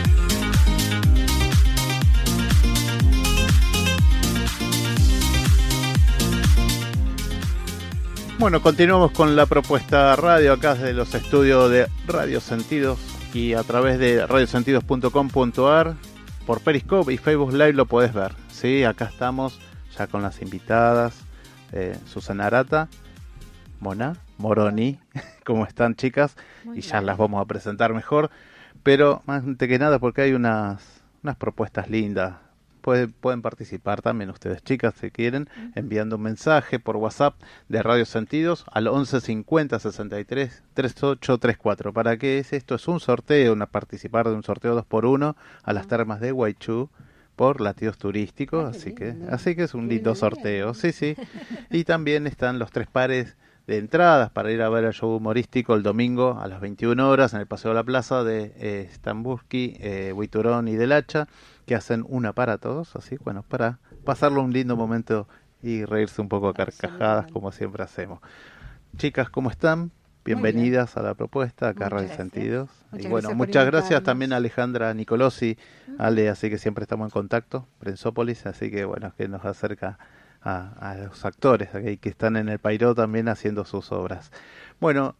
[8.41, 12.97] Bueno, continuamos con la propuesta radio acá desde los estudios de Radio Sentidos
[13.35, 15.93] y a través de radiosentidos.com.ar
[16.47, 18.33] por Periscope y Facebook Live lo podés ver.
[18.49, 19.59] Sí, acá estamos
[19.95, 21.21] ya con las invitadas,
[21.71, 22.89] eh, Susana Arata,
[23.79, 24.99] Mona, Moroni,
[25.45, 26.35] ¿cómo están chicas?
[26.73, 28.31] y ya las vamos a presentar mejor,
[28.81, 32.33] pero más antes que nada porque hay unas, unas propuestas lindas.
[32.81, 37.35] Pueden, pueden participar también ustedes, chicas, si quieren, enviando un mensaje por WhatsApp
[37.69, 41.93] de Radio Sentidos al 11 50 63 3834.
[41.93, 42.75] ¿Para qué es esto?
[42.75, 46.31] Es un sorteo, una participar de un sorteo 2 por 1 a las termas de
[46.31, 46.89] Guaychú
[47.35, 50.73] por latidos turísticos, así que así que es un lindo sorteo.
[50.73, 51.15] Sí, sí.
[51.71, 53.35] Y también están los tres pares
[53.67, 57.33] de entradas para ir a ver el show humorístico el domingo a las 21 horas
[57.33, 58.89] en el Paseo de la Plaza de eh,
[59.51, 61.27] eh, Huiturón y Del Hacha,
[61.65, 65.27] que hacen una para todos, así, bueno, para pasarlo un lindo momento
[65.61, 68.19] y reírse un poco a carcajadas como siempre hacemos.
[68.97, 69.91] Chicas, ¿cómo están?
[70.23, 72.69] Bienvenidas a la propuesta acá Radio Sentidos.
[72.91, 75.57] Muchas y bueno, muchas gracias también a Alejandra Nicolosi,
[75.97, 79.97] Ale, así que siempre estamos en contacto, Prensópolis, así que bueno, que nos acerca
[80.41, 84.31] a, a los actores aquí que están en el Pairó también haciendo sus obras.
[84.79, 85.15] Bueno,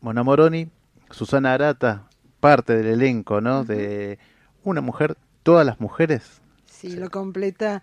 [0.00, 0.68] Mona Moroni,
[1.10, 2.08] Susana Arata,
[2.40, 3.64] parte del elenco, ¿no?
[3.64, 4.18] De
[4.62, 5.16] una mujer,
[5.48, 6.42] todas las mujeres.
[6.66, 7.82] Sí, lo completa,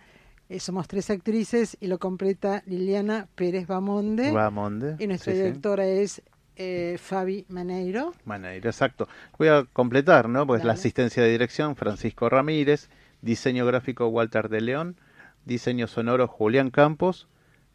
[0.50, 4.32] eh, somos tres actrices y lo completa Liliana Pérez Bamonde.
[4.32, 5.44] Bamonde, Y nuestra sí, sí.
[5.46, 6.22] directora es
[6.58, 8.14] eh, Fabi Maneiro.
[8.24, 9.08] Maneiro, exacto.
[9.40, 10.46] Voy a completar, ¿no?
[10.46, 10.80] Pues la Dale.
[10.80, 12.90] asistencia de dirección, Francisco Ramírez,
[13.22, 14.96] diseño gráfico, Walter de León,
[15.44, 17.28] diseño sonoro, Julián Campos,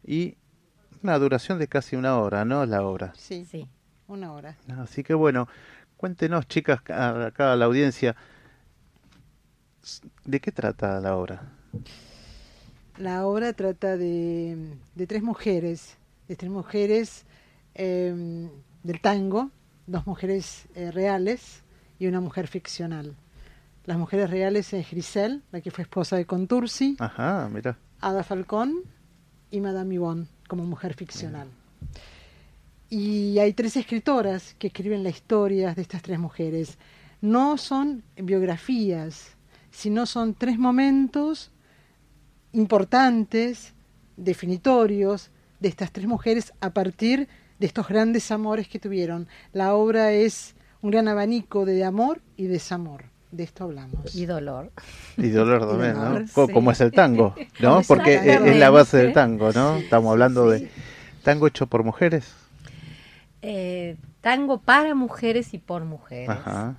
[0.05, 0.37] y
[1.03, 2.65] una duración de casi una hora, ¿no?
[2.65, 3.11] La obra.
[3.17, 3.45] Sí,
[4.07, 4.55] una hora.
[4.79, 5.49] Así que bueno,
[5.97, 8.15] cuéntenos, chicas, a- acá a la audiencia,
[10.25, 11.51] ¿de qué trata la obra?
[12.97, 17.25] La obra trata de, de tres mujeres, de tres mujeres
[17.75, 18.49] eh,
[18.83, 19.49] del tango,
[19.87, 21.63] dos mujeres eh, reales
[21.99, 23.15] y una mujer ficcional.
[23.85, 27.77] Las mujeres reales es Grisel, la que fue esposa de Contursi, Ajá, mira.
[27.99, 28.83] Ada Falcón
[29.49, 31.47] y Madame Yvonne como mujer ficcional.
[32.89, 36.77] Y hay tres escritoras que escriben las historias de estas tres mujeres.
[37.21, 39.35] No son biografías,
[39.71, 41.51] sino son tres momentos
[42.53, 43.73] importantes,
[44.17, 47.27] definitorios, de estas tres mujeres a partir
[47.59, 49.27] de estos grandes amores que tuvieron.
[49.53, 53.05] La obra es un gran abanico de amor y desamor.
[53.31, 54.13] De esto hablamos.
[54.13, 54.71] Y dolor.
[55.15, 56.27] Y dolor también, ¿no?
[56.27, 56.53] sí.
[56.53, 57.81] Como es el tango, ¿no?
[57.87, 59.77] Porque es la base del tango, ¿no?
[59.77, 60.69] Estamos hablando de
[61.23, 62.33] tango hecho por mujeres.
[63.41, 66.29] Eh, tango para mujeres y por mujeres.
[66.29, 66.75] Ajá.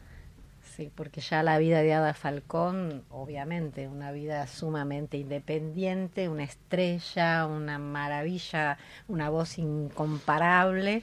[0.74, 7.46] Sí, porque ya la vida de Ada Falcón, obviamente, una vida sumamente independiente, una estrella,
[7.46, 11.02] una maravilla, una voz incomparable,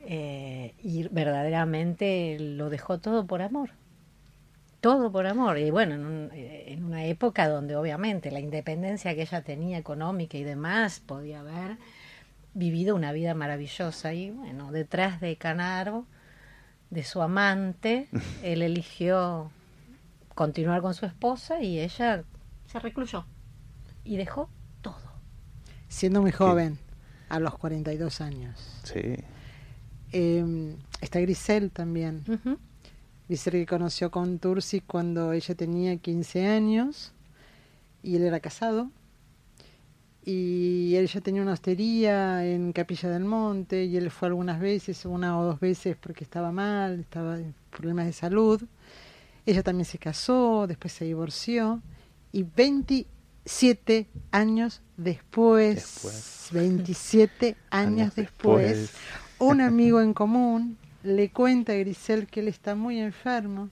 [0.00, 3.70] eh, y verdaderamente lo dejó todo por amor.
[4.80, 5.58] Todo por amor.
[5.58, 9.78] Y bueno, en, un- eh, en una época donde obviamente la independencia que ella tenía
[9.78, 11.76] económica y demás podía haber
[12.54, 14.14] vivido una vida maravillosa.
[14.14, 16.06] Y bueno, detrás de Canaro,
[16.92, 18.06] de su amante,
[18.42, 19.50] él eligió
[20.34, 22.22] continuar con su esposa y ella
[22.66, 23.24] se recluyó
[24.04, 24.50] y dejó
[24.82, 25.00] todo.
[25.88, 26.78] Siendo muy joven,
[27.30, 28.80] a los 42 años.
[28.84, 29.16] Sí.
[30.12, 32.24] Eh, está Grisel también.
[33.26, 37.12] Grisel que conoció con Tursi cuando ella tenía 15 años
[38.02, 38.90] y él era casado.
[40.24, 45.04] Y él ya tenía una hostería en Capilla del Monte y él fue algunas veces,
[45.04, 48.62] una o dos veces porque estaba mal, estaba en problemas de salud.
[49.44, 51.82] Ella también se casó, después se divorció
[52.30, 59.02] y 27 años después, 27 años después, después.
[59.40, 63.70] un amigo en común le cuenta a Grisel que él está muy enfermo.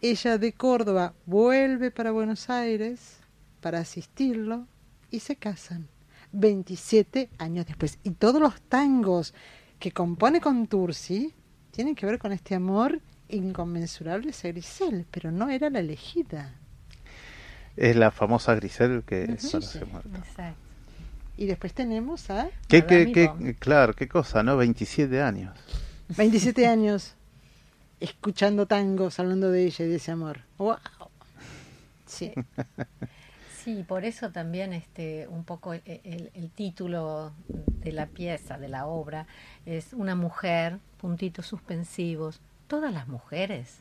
[0.00, 3.18] Ella de Córdoba vuelve para Buenos Aires
[3.60, 4.66] para asistirlo
[5.10, 5.88] y se casan.
[6.32, 7.98] 27 años después.
[8.02, 9.34] Y todos los tangos
[9.78, 11.32] que compone con Tursi
[11.70, 16.54] tienen que ver con este amor inconmensurable hacia Grisel, pero no era la elegida.
[17.76, 19.50] Es la famosa Grisel que Ujú.
[19.50, 20.04] conocemos.
[20.06, 20.58] Exacto.
[21.36, 24.56] Y después tenemos a ¿Qué, qué, qué- claro, qué cosa, ¿no?
[24.56, 25.56] 27 años.
[26.16, 27.14] 27 años
[28.00, 30.40] escuchando tangos, hablando de ella y de ese amor.
[30.58, 30.76] ¡Wow!
[32.06, 32.32] Sí.
[33.68, 38.66] Sí, por eso también este un poco el, el- el título de la pieza, de
[38.68, 39.26] la obra,
[39.66, 43.80] es Una mujer, puntitos suspensivos, todas las mujeres,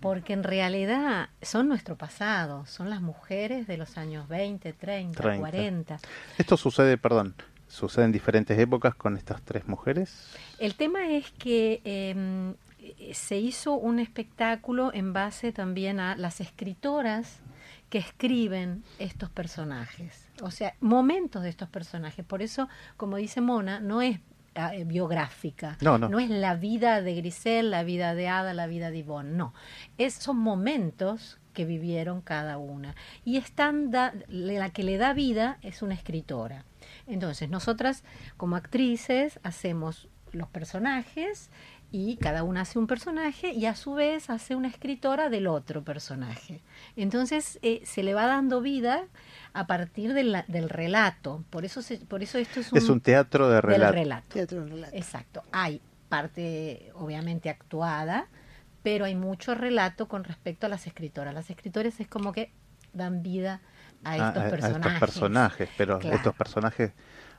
[0.00, 5.38] porque en realidad son nuestro pasado, son las mujeres de los años 20, 30, 30.
[5.40, 5.98] 40.
[6.36, 7.36] Esto sucede, perdón,
[7.68, 10.34] sucede en diferentes épocas con estas tres mujeres.
[10.58, 12.54] El tema es que eh,
[13.14, 17.38] se hizo un espectáculo en base también a las escritoras
[17.90, 22.24] que escriben estos personajes, o sea, momentos de estos personajes.
[22.24, 24.18] Por eso, como dice Mona, no es
[24.56, 26.18] ah, eh, biográfica, No, no.
[26.18, 29.54] es la vida de Grisel, la vida de Ada, la vida de Ivonne, no.
[29.98, 32.94] Es, son momentos que vivieron cada una.
[33.24, 36.64] Y están da- la que le da vida es una escritora.
[37.06, 38.02] Entonces, nosotras
[38.36, 41.50] como actrices hacemos los personajes
[41.92, 45.82] y cada una hace un personaje y a su vez hace una escritora del otro
[45.84, 46.60] personaje.
[46.96, 49.04] Entonces eh, se le va dando vida
[49.52, 51.44] a partir de la- del relato.
[51.50, 53.92] Por eso, se- por eso esto es un, Es un teatro de del relato.
[53.92, 54.26] relato.
[54.34, 54.96] Teatro de relato.
[54.96, 55.42] Exacto.
[55.52, 58.26] Hay parte obviamente actuada,
[58.82, 61.34] pero hay mucho relato con respecto a las escritoras.
[61.34, 62.52] Las escritoras es como que
[62.92, 63.60] dan vida
[64.04, 64.76] a a- estos a- a personajes.
[64.92, 66.16] estos personajes, pero Claro.
[66.16, 66.92] estos personajes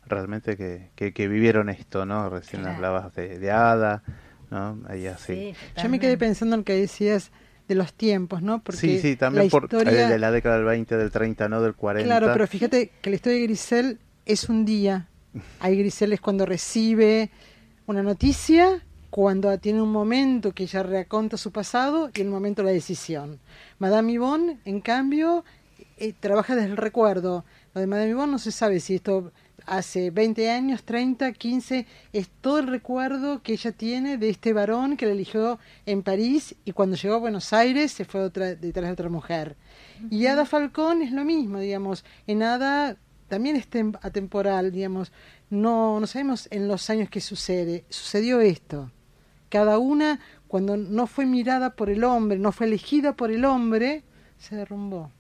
[0.05, 2.29] realmente que, que, que vivieron esto, ¿no?
[2.29, 2.75] Recién Claro.
[2.77, 4.03] hablabas de, de Ada,
[4.49, 4.79] ¿no?
[4.87, 5.53] Ahí así.
[5.81, 7.31] Yo me quedé pensando en lo que decías
[7.67, 8.63] de los tiempos, ¿no?
[8.63, 10.07] Porque sí, sí, también la por historia...
[10.07, 12.07] eh, de la década del 20, del 30, no del 40.
[12.07, 15.07] Claro, pero fíjate que la historia de Grisel es un día.
[15.59, 17.29] Ahí Grisel es cuando recibe
[17.85, 22.67] una noticia, cuando tiene un momento que ella raconta su pasado y el momento de
[22.67, 23.39] la decisión.
[23.79, 25.43] Madame Yvonne, en cambio,
[25.97, 27.43] eh, trabaja desde el recuerdo.
[27.73, 29.31] Lo de Madame Yvonne no se sabe si esto
[29.67, 34.97] hace 20 años, 30, 15, es todo el recuerdo que ella tiene de este varón
[34.97, 38.85] que la eligió en París y cuando llegó a Buenos Aires se fue otra, detrás
[38.87, 39.55] de otra mujer.
[40.09, 42.03] Y Ada Falcón es lo mismo, digamos.
[42.25, 42.97] En Ada
[43.27, 45.11] también es tem- atemporal, digamos.
[45.49, 47.85] No, no sabemos en los años que sucede.
[47.89, 48.91] Sucedió esto.
[49.49, 54.03] Cada una, cuando no fue mirada por el hombre, no fue elegida por el hombre,
[54.37, 55.11] se derrumbó.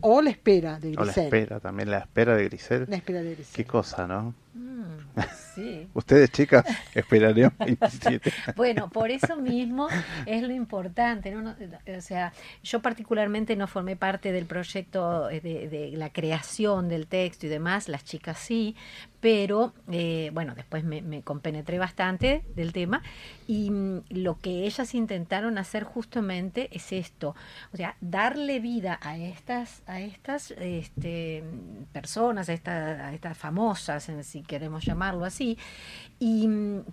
[0.00, 1.24] O la espera de O la Grisel.
[1.24, 2.86] espera, también la espera de Grisel.
[2.88, 3.54] La espera de Grisel.
[3.54, 4.34] Qué cosa, ¿no?
[4.54, 4.98] Mm,
[5.58, 5.88] sí.
[5.94, 8.32] Ustedes, chicas, esperarían 27.
[8.56, 9.88] Bueno, por eso mismo
[10.26, 11.42] es lo importante, ¿no?
[11.42, 11.56] No,
[11.96, 12.32] O sea,
[12.62, 17.48] yo particularmente no formé parte del proyecto eh, de, de la creación del texto y
[17.48, 18.76] demás, las chicas sí,
[19.20, 23.02] pero eh, bueno, después me, me compenetré bastante del tema
[23.48, 27.34] y mm, lo que ellas intentaron hacer justamente es esto,
[27.72, 31.42] o sea, darle vida a estas, a estas este,
[31.92, 35.47] personas, a, esta- a estas famosas, en- si queremos llamarlo así,
[36.18, 36.48] y,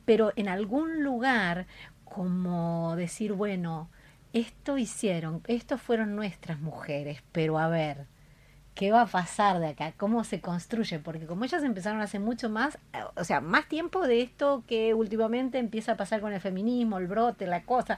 [0.05, 1.67] pero en algún lugar
[2.03, 3.89] como decir, bueno,
[4.33, 8.05] esto hicieron, estos fueron nuestras mujeres, pero a ver,
[8.75, 12.49] qué va a pasar de acá, cómo se construye, porque como ellas empezaron hace mucho
[12.49, 16.41] más, eh, o sea, más tiempo de esto que últimamente empieza a pasar con el
[16.41, 17.97] feminismo, el brote, la cosa.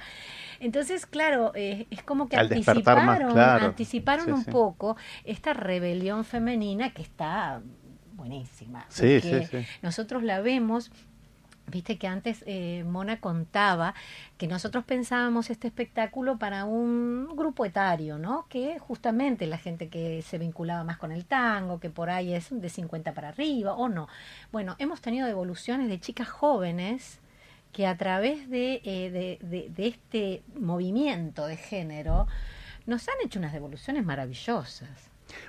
[0.59, 3.65] Entonces, claro, eh, es como que Al despertar más, anticiparon, claro.
[3.65, 4.51] anticiparon Sí, un sí.
[4.51, 7.61] poco esta rebelión femenina que está
[8.17, 8.85] buenísima.
[8.89, 9.65] Sí, sí, sí.
[9.81, 10.91] Nosotros la vemos
[11.69, 13.93] Viste que antes eh, Mona contaba
[14.37, 18.45] que nosotros pensábamos este espectáculo para un grupo etario, ¿no?
[18.47, 22.47] Que justamente la gente que se vinculaba más con el tango, que por ahí es
[22.51, 24.07] de 50 para arriba o no.
[24.53, 27.19] Bueno, hemos tenido devoluciones de chicas jóvenes
[27.73, 32.27] que a través de, eh, de, de- de este movimiento de género
[32.85, 34.87] nos han hecho unas devoluciones maravillosas.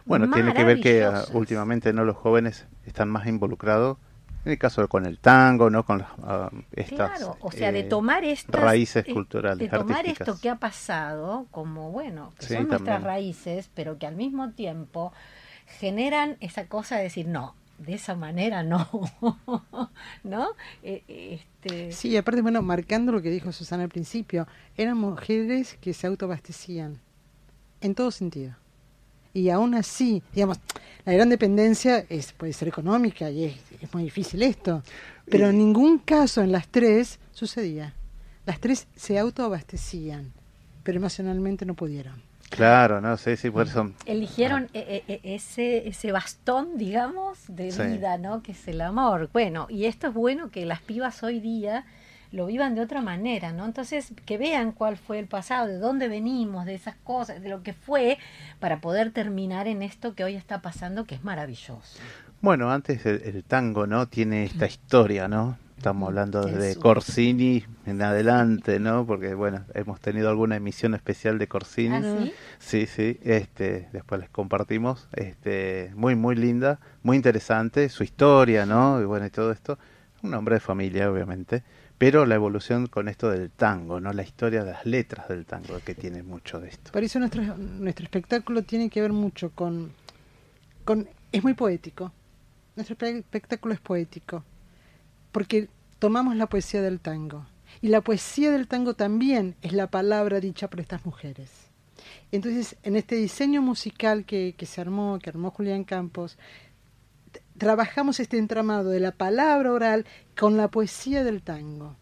[0.05, 3.99] Bueno, tiene que ver que ah, últimamente no los jóvenes están más involucrados,
[4.45, 7.81] en el caso con el tango, no con las, ah, estas Claro, o sea, de
[7.81, 10.29] eh, tomar estas raíces eh, culturales, de tomar artísticas.
[10.29, 13.03] esto que ha pasado como bueno, que Sí, son nuestras también.
[13.05, 15.13] raíces, pero que al mismo tiempo
[15.67, 18.89] generan esa cosa de decir no, de esa manera no,
[20.25, 20.49] ¿no?
[20.83, 25.93] Eh, este, Sí, aparte, bueno, marcando lo que dijo Susana al principio, eran mujeres que
[25.93, 27.01] se autoabastecían
[27.81, 28.55] en todo sentido.
[29.39, 30.59] Y aún así, digamos,
[31.05, 34.83] la gran dependencia es, puede ser económica y es, es muy difícil esto,
[35.31, 37.95] pero en ningún caso en las tres sucedía.
[38.47, 40.33] Las tres se autoabastecían,
[40.83, 42.21] pero emocionalmente no pudieron.
[42.51, 43.93] Claro, no sé, sí, por eso.
[44.07, 47.83] eligieron eh, eh, eh, ese, ese bastón, digamos, de Sí.
[47.83, 48.43] vida, ¿no?
[48.43, 49.29] Que es el amor.
[49.33, 51.85] Bueno, y esto es bueno que las pibas hoy día
[52.33, 53.65] lo vivan de otra manera, ¿no?
[53.65, 57.63] Entonces, que vean cuál fue el pasado, de dónde venimos, de esas cosas, de lo
[57.63, 58.19] que fue,
[58.61, 61.99] para poder terminar en esto que hoy está pasando, que es maravilloso.
[62.41, 64.07] Bueno, antes el, el tango, ¿no?
[64.09, 65.59] Tiene esta historia, ¿no?
[65.79, 66.81] Estamos hablando de Eso.
[66.81, 69.07] Corsini en adelante, ¿no?
[69.07, 71.95] Porque, bueno, hemos tenido alguna emisión especial de Corsini.
[71.95, 72.33] ¿Ah, sí?
[72.59, 79.01] Sí, sí, este, después les compartimos, este, muy, muy linda, muy interesante, su historia, ¿no?
[79.01, 79.79] Y bueno, y todo esto,
[80.23, 81.63] un hombre de familia, obviamente,
[81.99, 84.13] pero la evolución con esto del tango, ¿no?
[84.13, 86.93] La historia de las letras del tango, que tiene mucho de esto.
[86.93, 89.93] Por eso nuestro, nuestro espectáculo tiene que ver mucho con,
[90.85, 91.09] con...
[91.33, 92.13] Es muy poético.
[92.77, 94.45] Nuestro espe- espectáculo es poético.
[95.33, 95.69] Porque
[95.99, 97.47] tomamos la poesía del tango.
[97.83, 101.51] Y la poesía del tango también es la palabra dicha por estas mujeres.
[102.31, 106.39] Entonces, en este diseño musical que, que se armó, que armó Julián Campos,
[107.59, 110.07] trabajamos este entramado de la palabra oral
[110.39, 111.97] con la poesía del tango.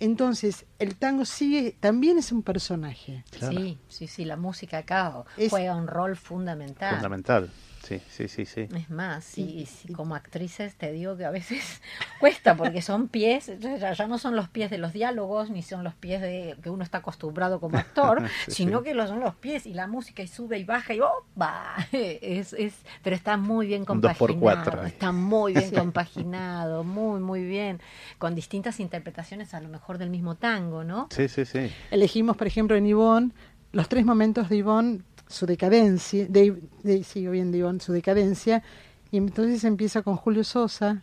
[0.00, 3.24] Entonces, el tango sigue, también es un personaje.
[3.50, 6.94] Sí, sí, sí, la música acá Es- juega un rol fundamental.
[6.96, 7.50] Fundamental,
[7.84, 8.68] sí, sí, sí, sí.
[8.74, 11.80] Es más, sí, sí, como actrices te digo que a veces
[12.20, 15.84] cuesta porque son pies, ya, ya no son los pies de los diálogos ni son
[15.84, 18.84] los pies de que uno está acostumbrado como actor, Sí, sino sí.
[18.84, 21.74] que lo son los pies y la música y sube y baja y ¡opa!
[21.92, 26.84] Es, es, pero está muy bien Un dos por compaginado, cuatro está muy bien compaginado,
[26.84, 27.80] muy muy bien,
[28.18, 31.08] con distintas interpretaciones a lo mejor del mismo tango, ¿no?
[31.10, 31.70] Sí, sí, sí.
[31.90, 33.30] Elegimos, por ejemplo, en Ivonne,
[33.72, 38.62] los tres momentos de Ivonne, su decadencia, de, de, sigo bien su decadencia,
[39.10, 41.02] y entonces empieza con Julio Sosa,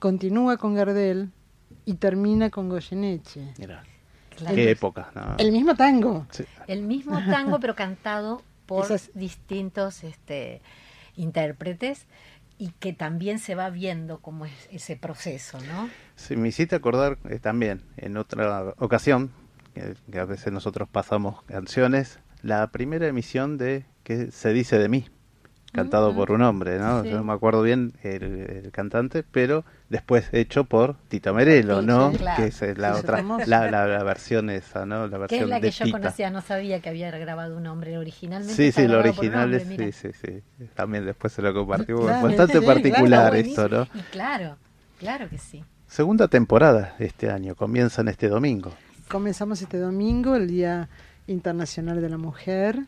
[0.00, 1.30] continúa con Gardel
[1.84, 3.52] y termina con Goyeneche.
[3.58, 3.82] Mira,
[4.36, 4.56] Claro.
[4.56, 5.36] qué época, ¿no?
[5.38, 6.26] El mismo tango.
[6.30, 6.44] Sí.
[6.66, 10.60] El mismo tango, pero cantado por Esas- distintos este,
[11.14, 12.06] intérpretes
[12.58, 15.88] y que también se va viendo cómo es ese proceso, ¿no?
[16.16, 19.30] Sí, me hiciste acordar eh, también, en otra ocasión,
[19.74, 24.88] que, que a veces nosotros pasamos canciones, la primera emisión de que se dice de
[24.88, 25.06] mí,
[25.72, 27.02] cantado por un hombre, ¿no?
[27.02, 27.08] sí.
[27.08, 28.22] Yo no me acuerdo bien el,
[28.64, 32.12] el cantante, pero después hecho por Tito Merelo, Sí, ¿no?
[32.12, 32.42] sí, claro.
[32.42, 35.08] Que es eh, la Sí, otra, la, la, la versión esa, ¿no?
[35.08, 35.98] La Que versión es la de que yo Tita.
[35.98, 38.54] conocía, no sabía que había grabado un hombre originalmente.
[38.54, 40.42] Sí, sí, lo original es, sí, sí, sí.
[40.74, 42.02] También después se lo compartimos.
[42.04, 43.82] Claro, Bastante sí, particular claro, esto, ¿no?
[43.94, 44.56] Y claro,
[45.00, 45.64] claro que sí.
[45.88, 48.72] Segunda temporada de este año, comienzan este domingo,
[49.08, 50.88] Comenzamos este domingo, el Día
[51.26, 52.80] Internacional de la Mujer,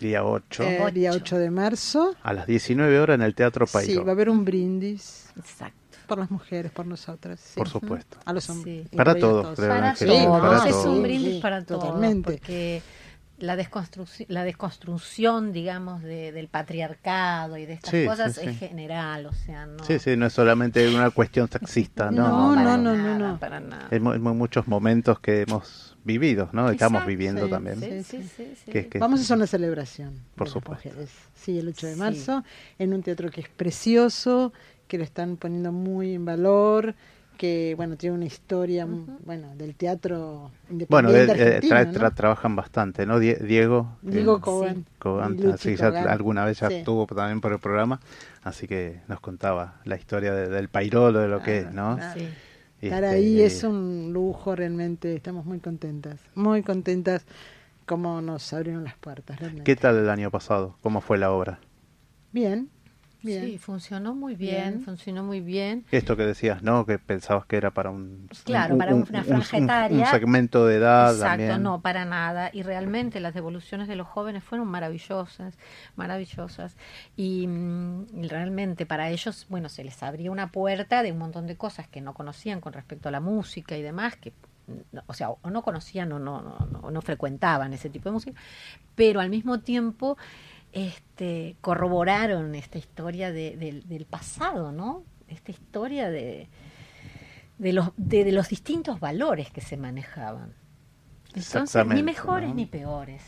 [0.00, 0.94] día 8, eh, Ocho.
[0.94, 2.14] día 8 de marzo.
[2.22, 4.04] a las 19 horas en el Teatro Sí, Pairo.
[4.04, 5.74] va a haber un brindis Exacto.
[6.06, 7.40] por las mujeres, por nosotras.
[7.40, 7.54] sí.
[7.56, 8.18] Por supuesto.
[8.24, 8.86] A los hombres.
[8.90, 8.96] Sí.
[8.96, 12.32] Para todos, Para Sí, todos, es un brindis Sí, para todos, totalmente.
[12.32, 12.82] porque
[13.38, 18.46] la desconstrucción, la desconstrucción, digamos, de- del patriarcado y de estas Sí, cosas sí, sí.
[18.48, 19.84] es general, o sea, no.
[19.84, 22.28] Sí, sí, no es solamente una cuestión sexista, no.
[22.28, 23.38] No, no, no, nada, no, no.
[23.38, 23.88] para nada.
[24.00, 26.70] Mu- muchos momentos que hemos vivido, ¿no?
[26.70, 27.80] Estamos viviendo sí, también.
[27.80, 28.70] Sí, sí, sí, sí.
[28.72, 30.14] Que- que- Vamos a hacer una celebración.
[30.34, 30.88] Por supuesto.
[30.88, 31.10] mujeres.
[31.34, 31.98] Sí, el 8 de Sí.
[31.98, 32.44] marzo,
[32.78, 34.52] en un teatro que es precioso,
[34.88, 36.94] que lo están poniendo muy en valor,
[37.38, 38.86] que bueno tiene una historia
[39.24, 40.50] bueno del teatro
[40.90, 42.14] bueno independiente eh, argentino, tra- ¿no?
[42.14, 44.40] trabajan bastante no Die- Diego Diego eh,
[44.98, 45.36] Coban.
[45.36, 46.74] Luchi así ya alguna vez ya Sí.
[46.74, 48.00] estuvo también por el programa
[48.42, 52.12] así que nos contaba la historia de- del pairolo de lo que es no Ah,
[52.14, 52.28] Sí.
[52.80, 57.24] Y Estar este, ahí es un lujo realmente, estamos muy contentas, muy contentas
[57.86, 59.40] como nos abrieron las puertas.
[59.40, 59.64] Realmente.
[59.64, 61.58] qué tal el año pasado cómo fue la obra
[62.30, 62.68] Bien,
[63.22, 63.44] bien.
[63.44, 64.80] Sí, funcionó muy bien, Bien.
[64.82, 65.84] funcionó muy bien.
[65.90, 69.20] esto que decías no que pensabas que era para un Claro, un- para un- una
[69.20, 69.98] un- franja un- etaria.
[69.98, 72.50] un segmento de edad Exacto, también no, para nada.
[72.52, 75.58] Y realmente las devoluciones de los jóvenes fueron maravillosas,
[75.96, 76.76] maravillosas.
[77.16, 81.46] Y, mm, y realmente para ellos, bueno, se les abría una puerta de un montón
[81.46, 84.32] de cosas que no conocían con respecto a la música y demás, que,
[85.06, 88.38] o sea, o no conocían o no, no, no, no frecuentaban ese tipo de música,
[88.94, 90.18] pero al mismo tiempo
[90.72, 95.04] este, corroboraron esta historia de- del- del pasado, ¿no?
[95.28, 96.48] Esta historia de,
[97.58, 100.52] de los, de, de los distintos valores que se manejaban.
[101.34, 102.54] Entonces, ni mejores ¿no?
[102.54, 103.22] ni peores,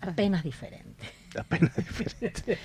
[0.00, 1.08] apenas diferentes.
[1.38, 2.58] apenas diferente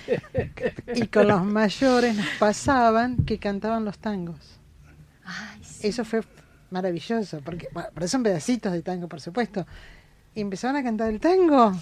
[0.94, 4.58] Y con los mayores nos pasaban que cantaban los tangos.
[5.82, 6.22] Eso fue
[6.70, 9.66] maravilloso, porque bueno, pero son pedacitos de tango, por supuesto.
[10.34, 11.72] Y empezaron a cantar el tango.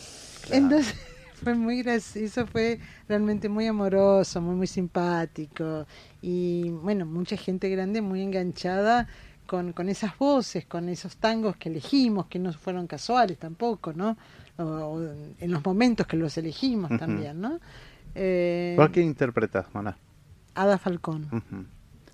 [0.51, 0.95] Entonces
[1.43, 5.87] fue muy gracioso, fue realmente muy amoroso, muy muy simpático
[6.22, 9.09] y bueno, mucha gente grande muy enganchada
[9.47, 14.16] con, con esas voces, con esos tangos que elegimos, que no fueron casuales tampoco, ¿no?
[14.59, 15.03] O, o
[15.39, 17.61] en los momentos que los elegimos también, ¿no?
[18.14, 19.66] Eh, ¿Vos qué interpretas?
[20.55, 21.28] Ada Falcón.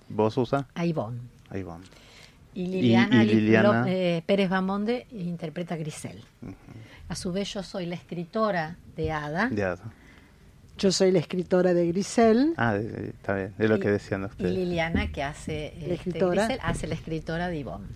[0.09, 0.67] ¿Vos, Susa?
[0.75, 1.21] A Ivonne.
[1.49, 1.85] A Ivonne.
[2.55, 3.85] Y Liliana, y Liliana?
[3.89, 6.23] Eh, Pérez Bamonde interpreta a Grisel.
[7.13, 9.51] A su vez yo soy la escritora de Ada.
[9.53, 9.77] Ya.
[10.79, 12.55] Yo soy la escritora de Grisel.
[12.57, 14.51] Ah, de- de- está bien, es lo Y- que decían Y ustedes.
[14.55, 16.47] Liliana, que hace este, escritora.
[16.47, 17.87] Grisel, hace la escritora de Ivonne.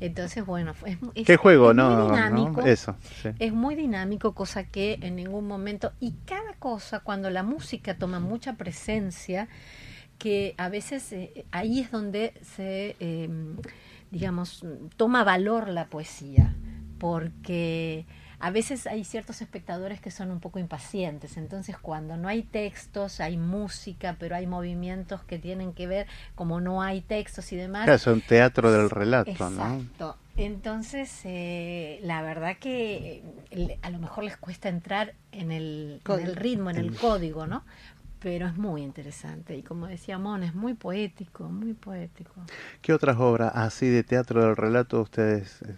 [0.00, 2.08] Entonces, bueno, fue- es, es- ¿Qué juego, es muy no?
[2.10, 2.62] dinámico.
[2.62, 2.66] ¿no?
[2.66, 3.28] Eso, sí.
[3.38, 8.20] Es muy dinámico, cosa que en ningún momento, y cada cosa, cuando la música toma
[8.20, 9.48] mucha presencia,
[10.16, 13.28] que a veces eh, ahí es donde se, eh,
[14.10, 14.64] digamos,
[14.96, 16.54] toma valor la poesía,
[16.98, 18.06] porque
[18.38, 23.20] a veces hay ciertos espectadores que son un poco impacientes, entonces cuando no hay textos,
[23.20, 27.88] hay música, pero hay movimientos que tienen que ver, como no hay textos y demás.
[27.88, 29.78] Es un teatro del relato, ¿no?
[29.78, 30.16] Exacto.
[30.36, 36.20] Entonces, eh, la verdad que eh, a lo mejor les cuesta entrar en el, en
[36.20, 37.64] el ritmo, en el El- código, ¿no?
[38.20, 42.32] Pero es muy interesante y como decía Mon, es muy poético, muy poético.
[42.82, 45.76] ¿Qué otras obras así de teatro del relato ustedes eh,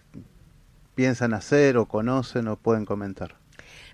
[0.99, 3.36] piensan hacer o conocen o pueden comentar?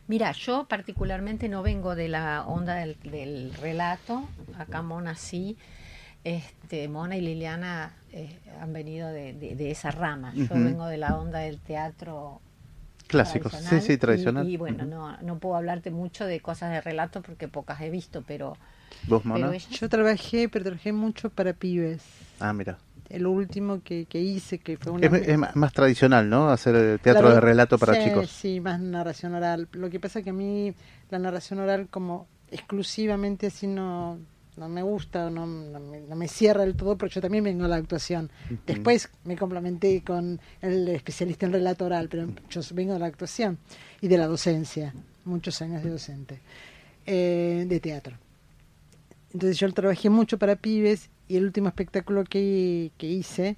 [0.08, 4.26] Mira, yo particularmente no vengo de la onda del, del relato,
[4.58, 5.58] acá Mona sí,
[6.24, 10.96] este, Mona y Liliana eh, han venido de, de- de esa rama, yo vengo de
[10.96, 12.40] la onda del teatro
[13.06, 14.48] Clásicos, sí, tradicional sí, y- tradicional.
[14.48, 18.24] Y, bueno, no, no puedo hablarte mucho de cosas de relato porque pocas he visto,
[18.26, 18.56] pero...
[19.06, 19.40] ¿Vos, Mona?
[19.40, 22.00] pero ella- Yo trabajé, pero trabajé mucho para pibes.
[22.40, 22.78] Ah, mira.
[23.10, 25.06] El último que, que hice, que fue una...
[25.06, 26.48] Es, es más más tradicional, ¿no?
[26.48, 28.30] Hacer teatro La- de relato para sí, chicos.
[28.30, 29.68] Sí, más narración oral.
[29.72, 30.74] Lo que pasa que a mí
[31.10, 34.18] la narración oral como exclusivamente así no,
[34.56, 37.44] no me gusta, o no, no me, no me cierra del todo, porque yo también
[37.44, 38.30] vengo a la actuación.
[38.66, 43.58] Después me complementé con el especialista en relato oral, pero yo vengo de la actuación
[44.00, 44.94] y de la docencia,
[45.24, 46.40] muchos años de docente,
[47.06, 48.16] eh, de teatro.
[49.34, 53.56] Entonces yo trabajé mucho para pibes y el último espectáculo que, que hice,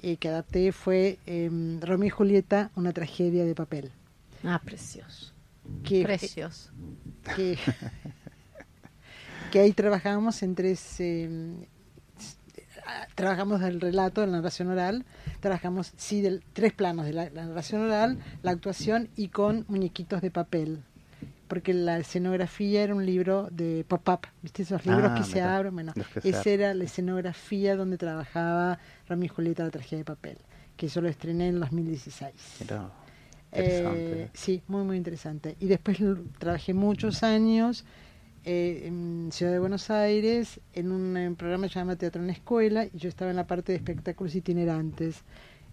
[0.00, 1.50] eh, que adapté, fue eh,
[1.82, 3.92] Romeo y Julieta, una tragedia de papel.
[4.42, 5.32] Ah, precioso.
[5.84, 6.72] Que, Precioso.
[7.36, 7.58] Que,
[9.52, 10.98] que ahí trabajábamos en tres...
[10.98, 11.68] eh,
[13.14, 15.04] trabajamos del relato, de la narración oral,
[15.40, 20.22] trabajamos, sí, del tres planos, de la, la narración oral, la actuación y con muñequitos
[20.22, 20.82] de papel.
[21.52, 24.62] Porque la escenografía era un libro de pop-up, ¿viste?
[24.62, 25.74] Esos libros Ah, que se abren.
[25.74, 25.92] Bueno,
[26.22, 28.78] que esa era la escenografía donde trabajaba
[29.20, 30.38] y Julieta, la tragedia de papel,
[30.78, 32.32] que yo lo estrené en 2016.
[32.60, 32.90] Mirá,
[33.52, 35.56] Eh, sí, muy, muy interesante.
[35.60, 35.98] Y después
[36.38, 37.84] trabajé muchos años
[38.46, 42.28] eh, en Ciudad de Buenos Aires en un eh, programa que se llama Teatro en
[42.28, 45.22] la Escuela y yo estaba en la parte de espectáculos itinerantes.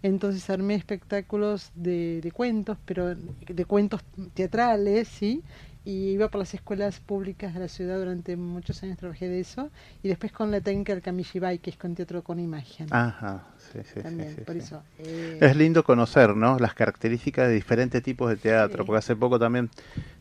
[0.02, 4.02] Entonces armé espectáculos de, de cuentos, pero de cuentos
[4.32, 5.42] teatrales, ¿sí?
[5.84, 9.70] Y iba por las escuelas públicas de la ciudad durante muchos años, trabajé de eso.
[10.02, 12.86] Y después con la técnica del Kamishibai, que es con teatro con imagen.
[12.90, 14.60] Ajá, sí, sí, También, sí, por sí.
[14.62, 14.82] eso.
[14.98, 16.58] eh, Es lindo conocer, ¿no?
[16.58, 19.70] Las características de diferentes tipos de teatro, porque hace poco también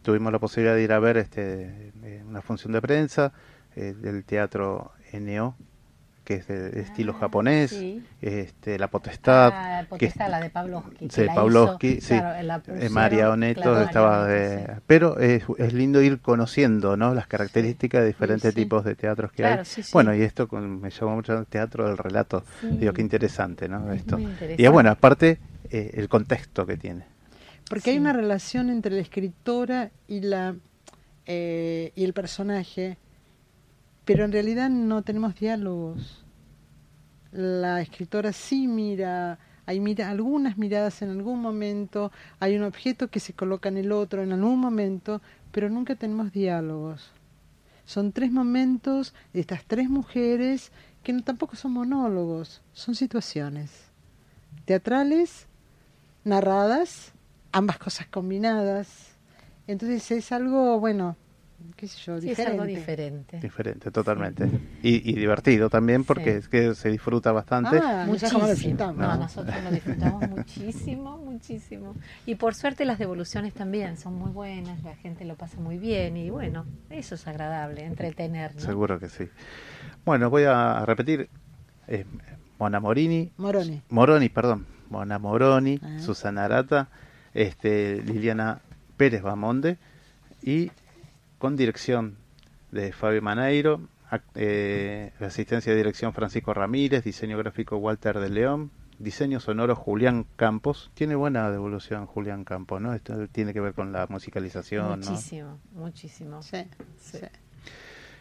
[0.01, 3.33] tuvimos la posibilidad de ir a ver este eh, una función de prensa
[3.75, 5.55] eh, del teatro NO,
[6.29, 8.03] que es de, de estilo japonés, sí.
[8.21, 11.07] este, La Potestad, Ah, que es- Potestad, la de Pavlovsky.
[11.07, 12.19] que Sí, la Pavlovsky, hizo, sí.
[12.19, 14.57] claro, Eh, pusieron, María Oneto claro, estaba de...
[14.59, 14.71] Sí.
[14.85, 17.15] Pero es, es lindo ir conociendo ¿no?
[17.15, 18.61] las características de diferentes sí.
[18.61, 19.65] tipos de teatros que Claro, hay.
[19.65, 19.89] sí, sí.
[19.91, 22.43] Bueno, y esto con- me llamó mucho el teatro del relato.
[22.61, 22.67] Sí.
[22.73, 23.91] Digo, qué interesante, ¿no?
[23.91, 24.17] Esto.
[24.19, 24.63] muy Y interesante.
[24.65, 25.39] es bueno, aparte,
[25.71, 27.05] eh, el contexto que tiene.
[27.67, 30.53] Porque hay una relación entre la escritora y la
[31.25, 32.97] eh, y el personaje,
[34.09, 36.25] pero en realidad no tenemos diálogos.
[37.31, 39.37] La escritora sí mira,
[39.67, 43.91] hay mira algunas miradas en algún momento, hay un objeto que se coloca en el
[43.91, 47.11] otro en algún momento, pero nunca tenemos diálogos.
[47.85, 50.71] Son tres momentos de estas tres mujeres
[51.03, 53.91] que no, tampoco son monólogos, son situaciones
[54.65, 55.45] teatrales,
[56.23, 57.13] narradas,
[57.51, 59.19] ambas cosas combinadas.
[59.67, 61.15] Entonces es algo, bueno,
[61.75, 63.39] qué sé yo, Sí, es algo diferente.
[63.39, 64.45] Diferente, totalmente.
[64.83, 67.79] Y, y divertido también porque es que se disfruta bastante.
[67.81, 68.97] Ah, lo disfrutamos.
[68.97, 69.17] No, No.
[69.17, 71.95] nosotros lo disfrutamos muchísimo, muchísimo.
[72.25, 76.17] Y por suerte las devoluciones también son muy buenas, la gente lo pasa muy bien
[76.17, 78.61] y bueno, eso es agradable, entretener, ¿no?
[78.61, 79.27] Seguro que sí.
[80.05, 81.29] Bueno, voy a repetir.
[81.87, 82.05] eh,
[82.59, 83.31] Mona Morini.
[83.37, 83.81] Moroni.
[83.89, 84.65] Moroni, perdón.
[84.89, 85.99] Mona Moroni, Ah.
[85.99, 86.89] Susana Arata,
[87.33, 88.59] este, Liliana
[88.97, 89.77] Pérez Bamonde
[90.43, 90.71] y
[91.39, 92.17] con dirección
[92.71, 93.81] de Fabio Maneiro,
[94.35, 100.91] eh, asistencia de dirección Francisco Ramírez, diseño gráfico Walter de León, diseño sonoro Julián Campos.
[100.93, 102.93] Tiene buena devolución Julián Campos, ¿no?
[102.93, 105.09] Esto tiene que ver con la musicalización, ¿no?
[105.09, 106.43] Muchísimo, muchísimo.
[106.43, 106.65] Sí,
[107.01, 107.17] Sí.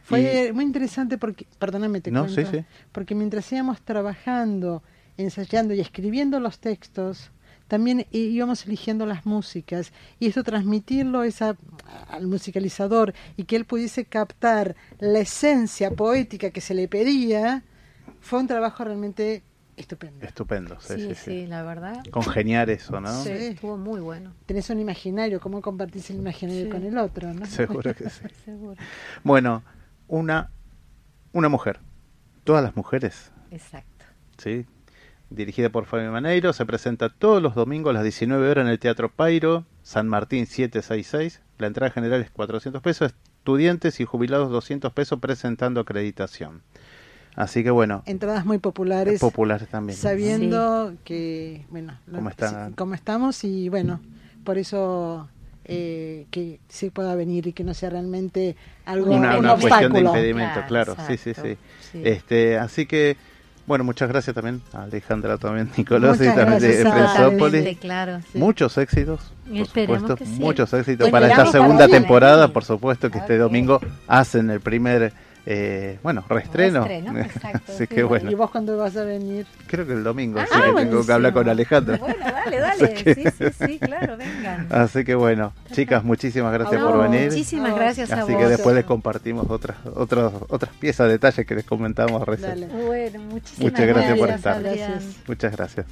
[0.05, 2.65] Fue muy interesante porque, perdóname, te No, cuento, sí, sí.
[2.93, 4.83] porque mientras íbamos trabajando,
[5.19, 7.31] ensayando y escribiendo los textos,
[7.69, 11.57] también íbamos eligiendo las músicas y esto transmitirlo esa,
[12.09, 17.63] al musicalizador y que él pudiese captar la esencia poética que se le pedía,
[18.21, 19.43] fue un trabajo realmente
[19.77, 20.27] estupendo.
[20.27, 21.47] Estupendo, sí, Sí, sí, sí, sí.
[21.47, 22.03] la verdad.
[22.11, 23.23] Congeniar eso, ¿no?
[23.23, 24.33] Sí, estuvo muy bueno.
[24.47, 26.71] Tenés un imaginario, cómo compartís el imaginario Sí.
[26.71, 27.47] con el otro, ¿no?
[27.47, 28.23] Seguro que sí.
[28.45, 28.81] Seguro.
[29.23, 29.63] Bueno,
[30.09, 30.51] una,
[31.33, 31.79] una mujer.
[32.45, 34.05] Todas las mujeres, Exacto.
[34.39, 34.67] ¿sí?
[35.31, 38.79] Dirigida por Fabio Maneiro, se presenta todos los domingos a las 19 horas en el
[38.79, 41.43] Teatro Pairo, San Martín 766.
[41.59, 46.63] La entrada general es 400 pesos, estudiantes y jubilados 200 pesos presentando acreditación.
[47.37, 49.21] Así que bueno, Entradas muy populares.
[49.21, 49.99] populares también.
[49.99, 52.71] sabiendo que bueno lo- ¿Cómo están?
[52.71, 54.01] sí, cómo estamos y bueno
[54.45, 55.29] por eso
[55.67, 58.57] eh, que se pueda venir y que no sea realmente
[58.87, 61.59] algo una, un una cuestión de obstáculo impedimento, claro, sí, sí, sí.
[62.03, 63.17] Este, así que,
[63.69, 68.39] bueno, muchas gracias también a Alejandra también Nicolás y también de claro, sí.
[68.39, 70.33] Muchos éxitos, por supuesto, que sí.
[70.41, 75.13] muchos éxitos para esta segunda temporada, por supuesto que este domingo hacen el primer,
[75.51, 76.85] eh, bueno, reestreno.
[76.85, 77.87] Reestreno, exacto, así sí.
[77.87, 80.85] que bueno, y vos cuando vas a venir creo que el domingo, Ah, así que
[80.85, 81.97] tengo que hablar con Alejandra.
[81.97, 82.95] Bueno, dale, Así dale.
[82.95, 84.67] que- Sí, sí, sí, claro, vengan.
[84.71, 87.31] Así que bueno, chicas, muchísimas gracias por venir.
[87.31, 88.43] muchísimas gracias a Así vos.
[88.43, 92.69] que después les compartimos otras otras otras piezas, detalles que les comentamos recién.
[92.87, 94.57] Bueno, muchísimas Muchas gracias por gracias,
[95.05, 95.25] estar.
[95.27, 95.87] Muchas gracias.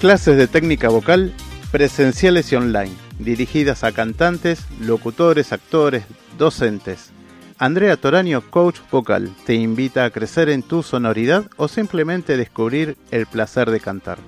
[0.00, 1.34] Clases de técnica vocal
[1.72, 6.04] presenciales y online, dirigidas a cantantes, locutores, actores,
[6.38, 7.10] docentes.
[7.58, 13.26] Andrea Toraño, coach vocal, te invita a crecer en tu sonoridad o simplemente descubrir el
[13.26, 14.18] placer de cantar.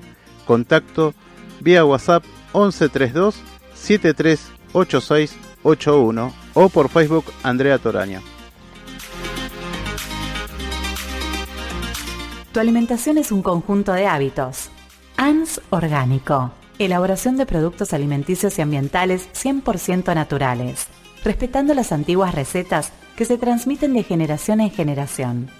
[0.44, 1.14] Contacto
[1.60, 3.36] vía WhatsApp 1132
[3.74, 8.20] 738681 o por Facebook Andrea Toraño.
[12.52, 14.70] Tu alimentación es un conjunto de hábitos.
[15.20, 16.50] ANS Orgánico.
[16.78, 20.86] Elaboración de productos alimenticios y ambientales 100% naturales,
[21.22, 25.50] respetando las antiguas recetas que se transmiten de generación en generación.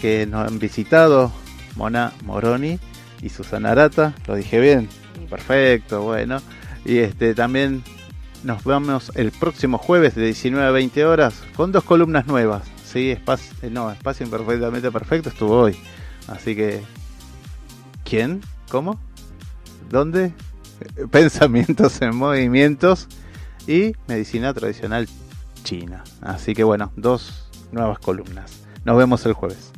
[0.00, 1.32] que nos han visitado,
[1.76, 2.78] Mona Moroni
[3.22, 4.88] y Susana Arata, lo dije bien,
[5.30, 6.40] perfecto, bueno.
[6.84, 7.84] Y este también
[8.42, 12.62] nos vemos el próximo jueves de 19 a 20 horas con dos columnas nuevas.
[12.84, 15.78] Sí, espacio, eh, no, espacio imperfectamente perfecto estuvo hoy.
[16.26, 16.82] Así que,
[18.04, 18.40] ¿quién?
[18.70, 18.98] ¿Cómo?
[19.90, 20.32] ¿Dónde?
[21.10, 23.08] Pensamientos en movimientos
[23.68, 25.06] y medicina tradicional
[25.62, 26.02] china.
[26.22, 28.50] Así que bueno, dos nuevas columnas.
[28.84, 29.70] Nos vemos el jueves.